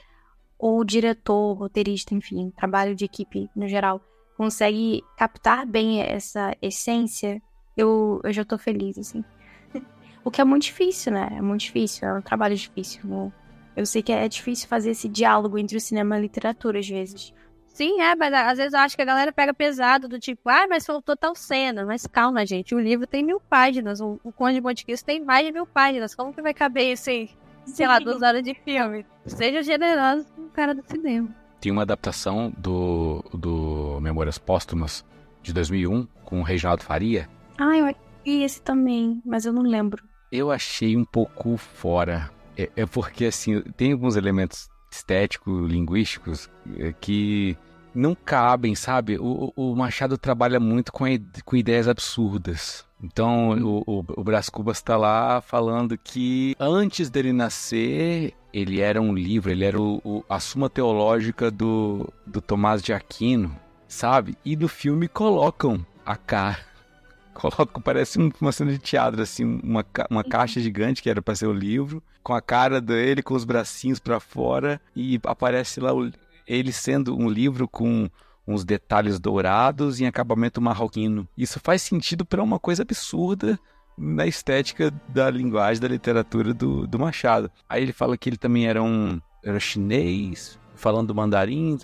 [0.58, 4.00] o diretor, roteirista, enfim, trabalho de equipe no geral,
[4.36, 7.42] consegue captar bem essa essência,
[7.76, 9.22] eu, eu já tô feliz, assim.
[10.24, 11.28] O que é muito difícil, né?
[11.36, 13.00] É muito difícil, é um trabalho difícil.
[13.04, 13.32] Né?
[13.76, 16.88] Eu sei que é difícil fazer esse diálogo entre o cinema e a literatura, às
[16.88, 17.32] vezes.
[17.66, 20.64] Sim, é, mas às vezes eu acho que a galera pega pesado, do tipo, ah,
[20.68, 21.84] mas faltou tal cena.
[21.84, 25.22] Mas calma, gente, o livro tem mil páginas, o, o Conde de Monte Cristo tem
[25.22, 26.14] mais de mil páginas.
[26.14, 27.28] Como que vai caber isso em,
[27.66, 29.04] sei lá, duas horas de filme?
[29.26, 31.28] Seja generoso com o cara do cinema.
[31.60, 35.04] Tem uma adaptação do, do Memórias Póstumas
[35.42, 37.28] de 2001 com o Reginaldo Faria.
[37.58, 37.92] Ah, eu
[38.24, 40.13] vi esse também, mas eu não lembro.
[40.30, 42.30] Eu achei um pouco fora.
[42.56, 46.48] É, é porque, assim, tem alguns elementos estéticos, linguísticos,
[46.78, 47.56] é, que
[47.94, 49.18] não cabem, sabe?
[49.18, 51.04] O, o Machado trabalha muito com,
[51.44, 52.84] com ideias absurdas.
[53.02, 59.00] Então, o, o, o Brás Cubas está lá falando que antes dele nascer, ele era
[59.00, 63.54] um livro, ele era o, o, a suma teológica do, do Tomás de Aquino,
[63.86, 64.36] sabe?
[64.44, 66.73] E no filme colocam a cara.
[67.34, 71.46] Colocam, parece uma cena de teatro, assim, uma, uma caixa gigante que era para ser
[71.46, 76.10] o livro, com a cara dele, com os bracinhos para fora, e aparece lá o,
[76.46, 78.08] ele sendo um livro com
[78.46, 81.26] uns detalhes dourados em acabamento marroquino.
[81.36, 83.58] Isso faz sentido para uma coisa absurda
[83.96, 87.50] na estética da linguagem da literatura do, do Machado.
[87.68, 91.76] Aí ele fala que ele também era um era chinês, falando mandarim,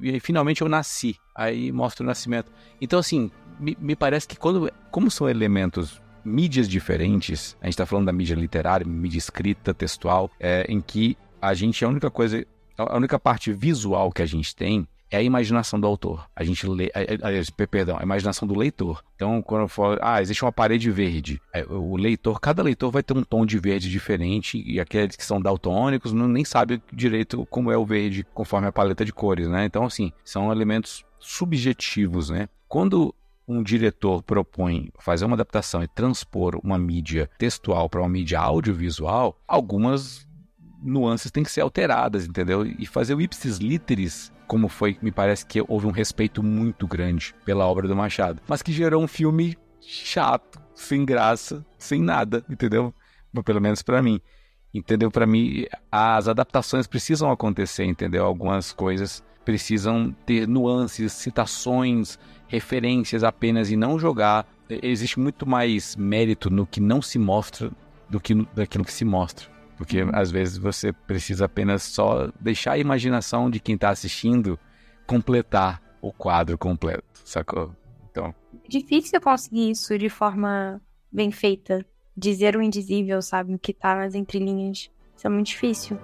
[0.00, 1.16] e, e finalmente eu nasci.
[1.34, 2.50] Aí mostra o nascimento.
[2.80, 7.86] Então, assim, me, me parece que quando, como são elementos mídias diferentes, a gente está
[7.86, 12.46] falando da mídia literária, mídia escrita, textual, é, em que a gente, a única coisa,
[12.78, 16.26] a única parte visual que a gente tem é a imaginação do autor.
[16.34, 19.04] A gente lê, a, a, perdão, a imaginação do leitor.
[19.14, 23.02] Então, quando eu falo, ah, existe uma parede verde, é, o leitor, cada leitor vai
[23.02, 27.46] ter um tom de verde diferente e aqueles que são daltônicos não nem sabe direito
[27.50, 29.66] como é o verde conforme a paleta de cores, né?
[29.66, 32.48] Então, assim, são elementos subjetivos, né?
[32.66, 33.14] Quando
[33.52, 39.38] um diretor propõe fazer uma adaptação e transpor uma mídia textual para uma mídia audiovisual,
[39.46, 40.26] algumas
[40.82, 42.66] nuances têm que ser alteradas, entendeu?
[42.66, 47.34] E fazer o ipsis literis, como foi, me parece que houve um respeito muito grande
[47.44, 52.92] pela obra do Machado, mas que gerou um filme chato, sem graça, sem nada, entendeu?
[53.44, 54.20] Pelo menos para mim.
[54.74, 55.10] Entendeu?
[55.10, 58.24] Para mim, as adaptações precisam acontecer, entendeu?
[58.24, 62.18] Algumas coisas precisam ter nuances, citações,
[62.52, 64.46] referências apenas e não jogar.
[64.68, 67.70] Existe muito mais mérito no que não se mostra
[68.10, 69.48] do que no, daquilo que se mostra.
[69.78, 70.10] Porque uhum.
[70.12, 74.58] às vezes você precisa apenas só deixar a imaginação de quem está assistindo
[75.06, 77.74] completar o quadro completo, sacou?
[78.10, 78.34] Então.
[78.68, 80.80] Difícil conseguir isso de forma
[81.10, 81.84] bem feita.
[82.14, 83.54] Dizer o indizível, sabe?
[83.54, 84.90] O que está nas entrelinhas.
[85.16, 85.98] Isso é muito difícil.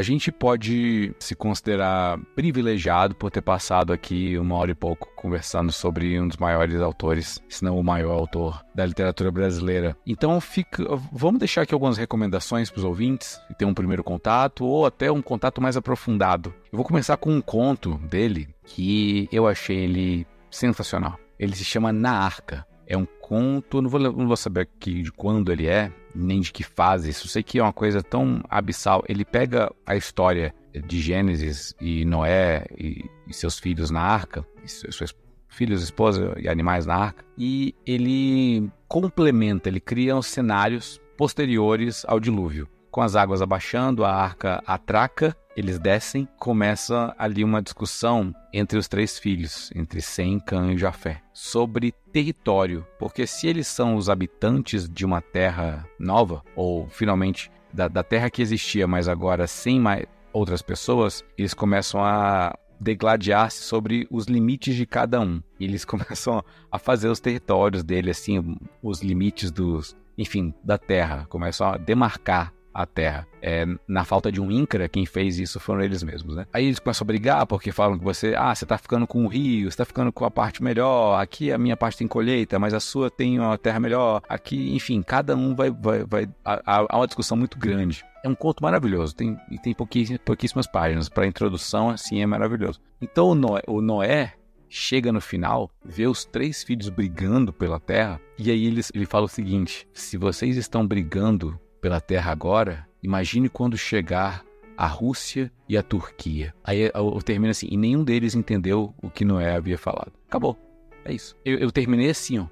[0.00, 5.70] A gente pode se considerar privilegiado por ter passado aqui uma hora e pouco conversando
[5.70, 9.94] sobre um dos maiores autores, se não o maior autor da literatura brasileira.
[10.06, 10.82] Então fica,
[11.12, 15.12] vamos deixar aqui algumas recomendações para os ouvintes e ter um primeiro contato ou até
[15.12, 16.54] um contato mais aprofundado.
[16.72, 21.20] Eu vou começar com um conto dele que eu achei ele sensacional.
[21.38, 22.66] Ele se chama Na Arca.
[22.86, 26.52] É um conto, não vou, não vou saber aqui de quando ele é, nem de
[26.52, 27.10] que fase.
[27.10, 29.04] Isso sei que é uma coisa tão abissal.
[29.08, 35.14] Ele pega a história de Gênesis e Noé e, e seus filhos na arca, seus
[35.48, 42.18] filhos, esposa e animais na arca, e ele complementa, ele cria os cenários posteriores ao
[42.18, 42.68] dilúvio.
[42.90, 48.88] Com as águas abaixando, a arca atraca, eles descem, começa ali uma discussão entre os
[48.88, 54.88] três filhos, entre Sem, Cã e Jafé, sobre território, porque se eles são os habitantes
[54.88, 60.06] de uma terra nova, ou finalmente da, da terra que existia, mas agora sem mais
[60.32, 65.42] outras pessoas, eles começam a degladiar-se sobre os limites de cada um.
[65.58, 66.42] E eles começam
[66.72, 71.26] a fazer os territórios dele, assim, os limites dos, enfim, da terra.
[71.28, 73.26] Começam a demarcar a terra.
[73.42, 76.46] É, na falta de um INCRA, quem fez isso foram eles mesmos, né?
[76.52, 79.28] Aí eles começam a brigar porque falam que você, ah, você tá ficando com o
[79.28, 82.74] rio, você tá ficando com a parte melhor, aqui a minha parte tem colheita, mas
[82.74, 87.06] a sua tem uma terra melhor, aqui, enfim, cada um vai, vai, vai, há, uma
[87.06, 88.04] discussão muito grande.
[88.22, 92.80] É um conto maravilhoso, tem, e tem pouquíssimas, pouquíssimas páginas, para introdução, assim, é maravilhoso.
[93.00, 94.34] Então o Noé, o Noé
[94.68, 99.24] chega no final, vê os três filhos brigando pela terra, e aí ele, ele fala
[99.24, 104.44] o seguinte: se vocês estão brigando pela terra agora, imagine quando chegar
[104.76, 106.54] a Rússia e a Turquia.
[106.64, 110.12] Aí eu termino assim, e nenhum deles entendeu o que Noé havia falado.
[110.26, 110.56] Acabou.
[111.04, 111.36] É isso.
[111.44, 112.46] Eu, eu terminei assim, ó.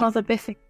[0.00, 0.60] Nossa, perfeito.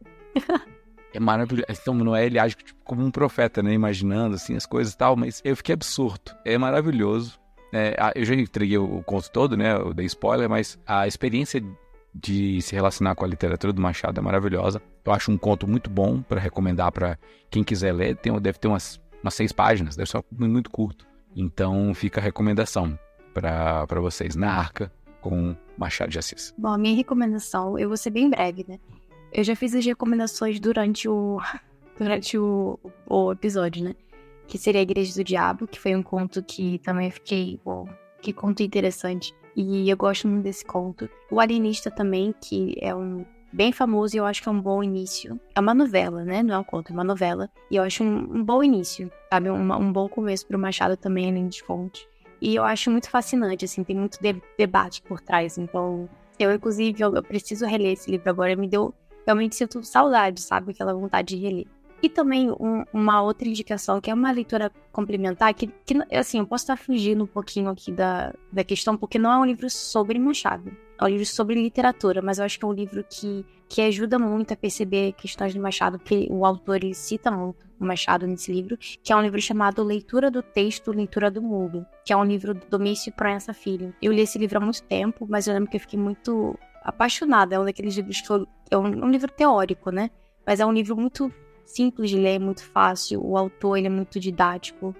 [1.14, 1.66] é maravilhoso.
[1.70, 3.72] Então, Noé, ele age tipo, como um profeta, né?
[3.72, 6.33] Imaginando, assim, as coisas e tal, mas eu fiquei absurdo.
[6.45, 7.39] É maravilhoso.
[7.72, 9.74] É, eu já entreguei o, o conto todo, né?
[9.74, 11.62] Eu dei spoiler, mas a experiência
[12.14, 14.82] de se relacionar com a literatura do Machado é maravilhosa.
[15.04, 17.18] Eu acho um conto muito bom para recomendar para
[17.50, 18.16] quem quiser ler.
[18.16, 21.06] Tem, deve ter umas, umas seis páginas, deve ser muito curto.
[21.34, 22.98] Então fica a recomendação
[23.32, 26.54] para vocês na Arca com Machado de Assis.
[26.58, 28.78] Bom, a minha recomendação, eu vou ser bem breve, né?
[29.32, 31.40] Eu já fiz as recomendações durante o
[31.98, 33.94] durante o, o episódio, né?
[34.46, 37.88] Que seria a Igreja do Diabo, que foi um conto que também fiquei, bom,
[38.20, 39.34] que conto interessante.
[39.57, 41.09] E eu gosto muito desse conto.
[41.30, 44.82] O Alienista também, que é um bem famoso e eu acho que é um bom
[44.82, 45.38] início.
[45.55, 46.42] É uma novela, né?
[46.42, 47.50] Não é um conto, é uma novela.
[47.70, 49.50] E eu acho um, um bom início, sabe?
[49.50, 52.09] Um, um bom começo para o Machado também, além de fonte.
[52.40, 55.59] E eu acho muito fascinante, assim, tem muito de debate por trás.
[55.59, 58.57] Então, eu, inclusive, eu, eu preciso reler esse livro agora.
[58.57, 58.94] Me deu.
[59.24, 60.72] Realmente sinto saudade, sabe?
[60.72, 61.66] Aquela vontade de reler.
[62.03, 66.46] E também um, uma outra indicação, que é uma leitura complementar, que, que, assim, eu
[66.46, 70.18] posso estar fugindo um pouquinho aqui da, da questão, porque não é um livro sobre
[70.18, 70.76] Machado.
[71.00, 74.18] É um livro sobre literatura, mas eu acho que é um livro que, que ajuda
[74.18, 78.76] muito a perceber questões do Machado, porque o autor cita muito o Machado nesse livro,
[78.76, 82.55] que é um livro chamado Leitura do Texto, Leitura do Mundo, que é um livro
[82.55, 83.94] do Domício Proença Filho.
[84.00, 87.55] Eu li esse livro há muito tempo, mas eu lembro que eu fiquei muito apaixonada.
[87.55, 90.11] É um daqueles livros que eu, é um, um livro teórico, né?
[90.46, 91.32] Mas é um livro muito
[91.64, 93.24] simples de ler, muito fácil.
[93.24, 94.94] O autor ele é muito didático.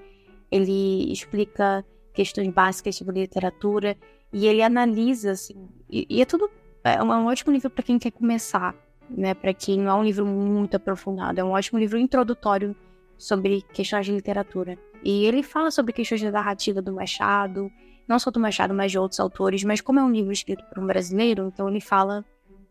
[0.51, 3.97] Ele explica questões básicas sobre literatura
[4.33, 5.69] e ele analisa assim.
[5.91, 6.51] E, e é tudo
[6.85, 8.75] é um, é um ótimo livro para quem quer começar,
[9.09, 9.35] né?
[9.35, 12.75] Para quem não é um livro muito aprofundado, é um ótimo livro introdutório
[13.17, 14.77] sobre questões de literatura.
[15.05, 17.71] E ele fala sobre questões da narrativa do Machado,
[18.09, 19.63] não só do Machado, mas de outros autores.
[19.63, 22.25] Mas como é um livro escrito por um brasileiro, então ele fala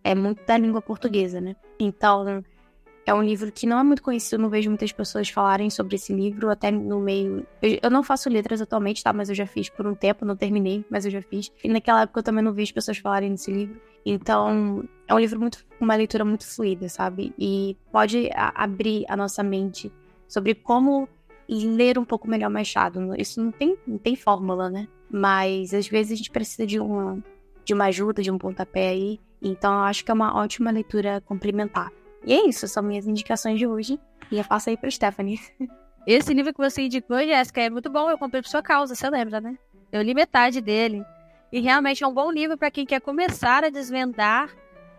[0.03, 1.55] é muito da língua portuguesa, né?
[1.79, 2.43] Então
[3.05, 6.13] é um livro que não é muito conhecido, não vejo muitas pessoas falarem sobre esse
[6.13, 7.45] livro, até no meio.
[7.61, 9.11] Eu, eu, não faço letras atualmente, tá?
[9.11, 11.51] Mas eu já fiz por um tempo, não terminei, mas eu já fiz.
[11.63, 13.81] E naquela época eu também não vi as pessoas falarem desse livro.
[14.05, 15.65] Então, é um livro muito.
[15.79, 17.33] uma leitura muito fluida, sabe?
[17.37, 19.91] E pode a, abrir a nossa mente
[20.27, 21.07] sobre como
[21.49, 23.13] ler um pouco melhor Machado.
[23.17, 24.87] Isso não tem, não tem fórmula, né?
[25.09, 27.21] Mas às vezes a gente precisa de uma,
[27.65, 29.19] de uma ajuda, de um pontapé aí.
[29.41, 31.91] Então, eu acho que é uma ótima leitura complementar.
[32.25, 33.99] E é isso, são minhas indicações de hoje.
[34.31, 35.39] E eu passo aí pra Stephanie.
[36.05, 38.09] Esse livro que você indicou, Jéssica, é muito bom.
[38.09, 39.57] Eu comprei por sua causa, você lembra, né?
[39.91, 41.03] Eu li metade dele.
[41.51, 44.49] E realmente é um bom livro para quem quer começar a desvendar.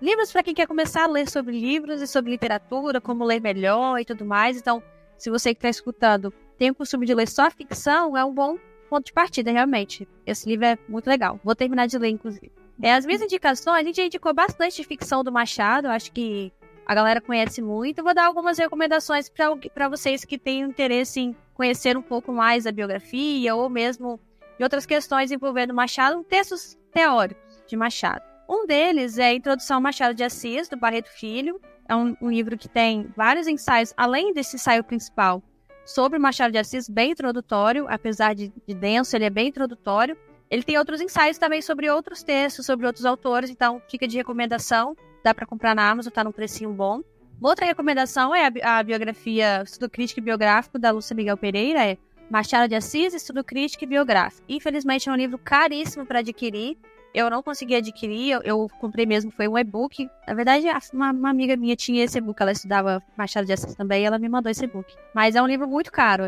[0.00, 3.98] Livros para quem quer começar a ler sobre livros e sobre literatura, como ler melhor
[3.98, 4.56] e tudo mais.
[4.56, 4.82] Então,
[5.16, 8.56] se você que está escutando tem o costume de ler só ficção, é um bom
[8.88, 10.06] ponto de partida, realmente.
[10.26, 11.40] Esse livro é muito legal.
[11.42, 12.52] Vou terminar de ler, inclusive.
[12.80, 15.88] É, as minhas indicações, a gente indicou bastante ficção do Machado.
[15.88, 16.52] Acho que
[16.92, 18.02] a galera conhece muito.
[18.02, 19.30] Vou dar algumas recomendações
[19.74, 24.20] para vocês que têm interesse em conhecer um pouco mais da biografia ou mesmo
[24.58, 28.22] de outras questões envolvendo Machado, textos teóricos de Machado.
[28.48, 31.58] Um deles é a Introdução ao Machado de Assis, do Barreto Filho.
[31.88, 35.42] É um, um livro que tem vários ensaios, além desse ensaio principal,
[35.86, 40.16] sobre Machado de Assis, bem introdutório, apesar de, de denso, ele é bem introdutório.
[40.50, 44.94] Ele tem outros ensaios também sobre outros textos, sobre outros autores, então fica de recomendação.
[45.22, 47.02] Dá para comprar na Amazon, tá num precinho bom.
[47.40, 51.98] Outra recomendação é a, a biografia Estudo Crítico e Biográfico da Lúcia Miguel Pereira, é
[52.30, 54.44] Machado de Assis, Estudo Crítico e Biográfico.
[54.48, 56.78] Infelizmente é um livro caríssimo para adquirir,
[57.14, 60.08] eu não consegui adquirir, eu, eu comprei mesmo, foi um e-book.
[60.26, 64.02] Na verdade, uma, uma, amiga minha tinha esse e-book, ela estudava Machado de Assis também,
[64.02, 64.94] e ela me mandou esse e-book.
[65.14, 66.24] Mas é um livro muito caro,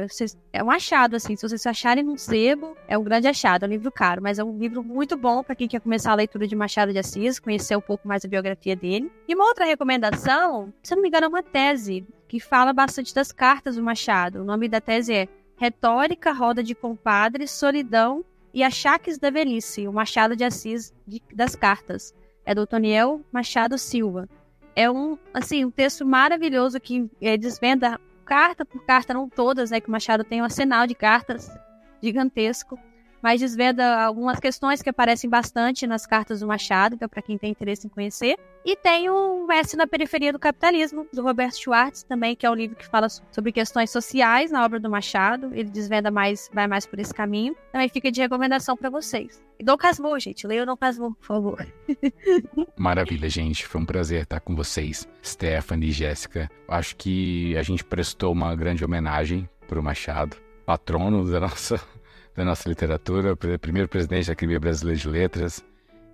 [0.53, 3.71] é um achado, assim, se vocês acharem num sebo, é um grande achado, é um
[3.71, 6.55] livro caro, mas é um livro muito bom para quem quer começar a leitura de
[6.55, 9.11] Machado de Assis, conhecer um pouco mais a biografia dele.
[9.27, 13.33] E uma outra recomendação, se não me engano, é uma tese que fala bastante das
[13.33, 14.41] cartas do Machado.
[14.41, 18.25] O nome da tese é Retórica, Roda de Compadres, Solidão
[18.55, 22.15] e Achaques da Velhice, o Machado de Assis de, das Cartas.
[22.47, 24.29] É do Toniel Machado Silva.
[24.77, 29.81] É um, assim, um texto maravilhoso que é, desvenda carta por carta, não todas, né?
[29.81, 31.51] Que o Machado tem um arsenal de cartas
[32.03, 32.79] gigantesco
[33.25, 37.39] mas desvenda algumas questões que aparecem bastante nas cartas do Machado, que é para quem
[37.39, 38.37] tem interesse em conhecer.
[38.63, 42.55] E tem o S na Periferia do Capitalismo, do Roberto Schwartz, também, que é um
[42.55, 45.51] livro que fala sobre questões sociais na obra do Machado.
[45.55, 47.57] Ele desvenda mais, vai mais por esse caminho.
[47.73, 49.43] Também fica de recomendação para vocês.
[49.59, 50.47] E Dom Casmurro, gente.
[50.47, 51.67] Leia o Dom Casmurro, por favor.
[52.77, 53.67] Maravilha, gente.
[53.67, 56.51] Foi um prazer estar com vocês, Stephanie e Jéssica.
[56.69, 61.81] Acho que a gente prestou uma grande homenagem para o Machado, patrono da nossa
[62.35, 65.65] da nossa literatura, primeiro presidente da Academia Brasileira de Letras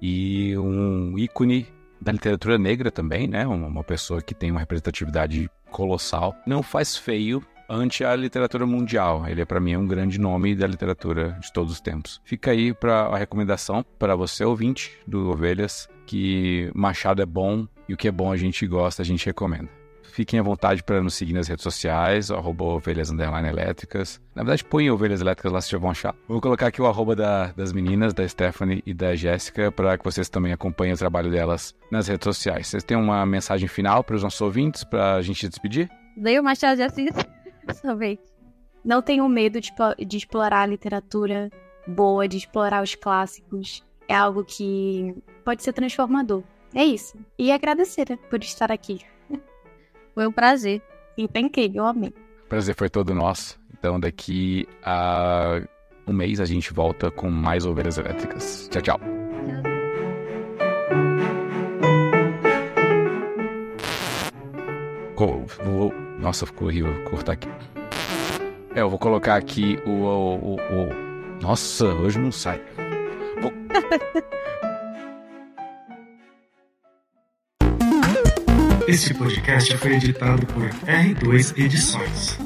[0.01, 1.66] e um ícone
[2.01, 3.47] da literatura negra também, né?
[3.47, 6.35] Uma pessoa que tem uma representatividade colossal.
[6.47, 9.29] Não faz feio ante a literatura mundial.
[9.29, 12.21] Ele é para mim um grande nome da literatura de todos os tempos.
[12.25, 17.95] Fica aí para a recomendação para você ouvinte do Ovelhas que Machado é bom e
[17.95, 19.80] o que é bom a gente gosta, a gente recomenda.
[20.11, 24.21] Fiquem à vontade para nos seguir nas redes sociais, arroba ovelhas elétricas.
[24.35, 26.15] Na verdade, põe ovelhas elétricas lá, vocês já vão achar.
[26.29, 30.05] Vou colocar aqui o arroba da, das meninas, da Stephanie e da Jéssica, para que
[30.05, 32.67] vocês também acompanhem o trabalho delas nas redes sociais.
[32.67, 35.89] Vocês têm uma mensagem final para os nossos ouvintes, para a gente despedir?
[36.17, 37.11] Dei o Machado de Assis.
[38.85, 39.73] Não tenham medo de,
[40.07, 41.51] de explorar a literatura
[41.87, 43.85] boa, de explorar os clássicos.
[44.09, 46.43] É algo que pode ser transformador.
[46.75, 47.19] É isso.
[47.39, 49.01] E agradecer por estar aqui.
[50.15, 50.83] Foi um prazer.
[51.17, 52.15] E tá incrível, eu amei.
[52.45, 53.59] O prazer foi todo nosso.
[53.73, 55.63] Então, daqui a
[56.07, 58.69] um mês a gente volta com mais ovelhas elétricas.
[58.71, 59.01] Tchau, tchau.
[65.65, 66.93] Vou, nossa, ficou horrível.
[66.95, 67.49] Vou cortar aqui.
[68.75, 69.91] É, eu vou colocar aqui o.
[69.91, 71.41] o, o, o...
[71.43, 72.61] Nossa, hoje não sai.
[73.41, 73.53] Vou...
[78.91, 82.36] Esse podcast foi editado por R2 Edições.